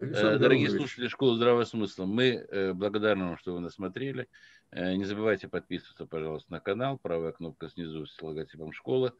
[0.00, 0.80] Александр Дорогие Иванович.
[0.80, 4.28] слушатели Школы Здравого Смысла, мы благодарны вам, что вы нас смотрели.
[4.72, 6.98] Не забывайте подписываться, пожалуйста, на канал.
[6.98, 9.12] Правая кнопка снизу с логотипом школы.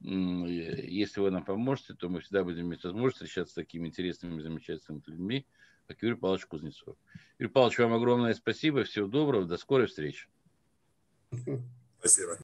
[0.00, 5.02] Если вы нам поможете, то мы всегда будем иметь возможность встречаться с такими интересными, замечательными
[5.06, 5.46] людьми,
[5.86, 6.96] как Юрий Павлович Кузнецов.
[7.38, 8.84] Юрий Павлович, вам огромное спасибо.
[8.84, 9.46] Всего доброго.
[9.46, 10.28] До скорой встречи.
[11.98, 12.32] Спасибо.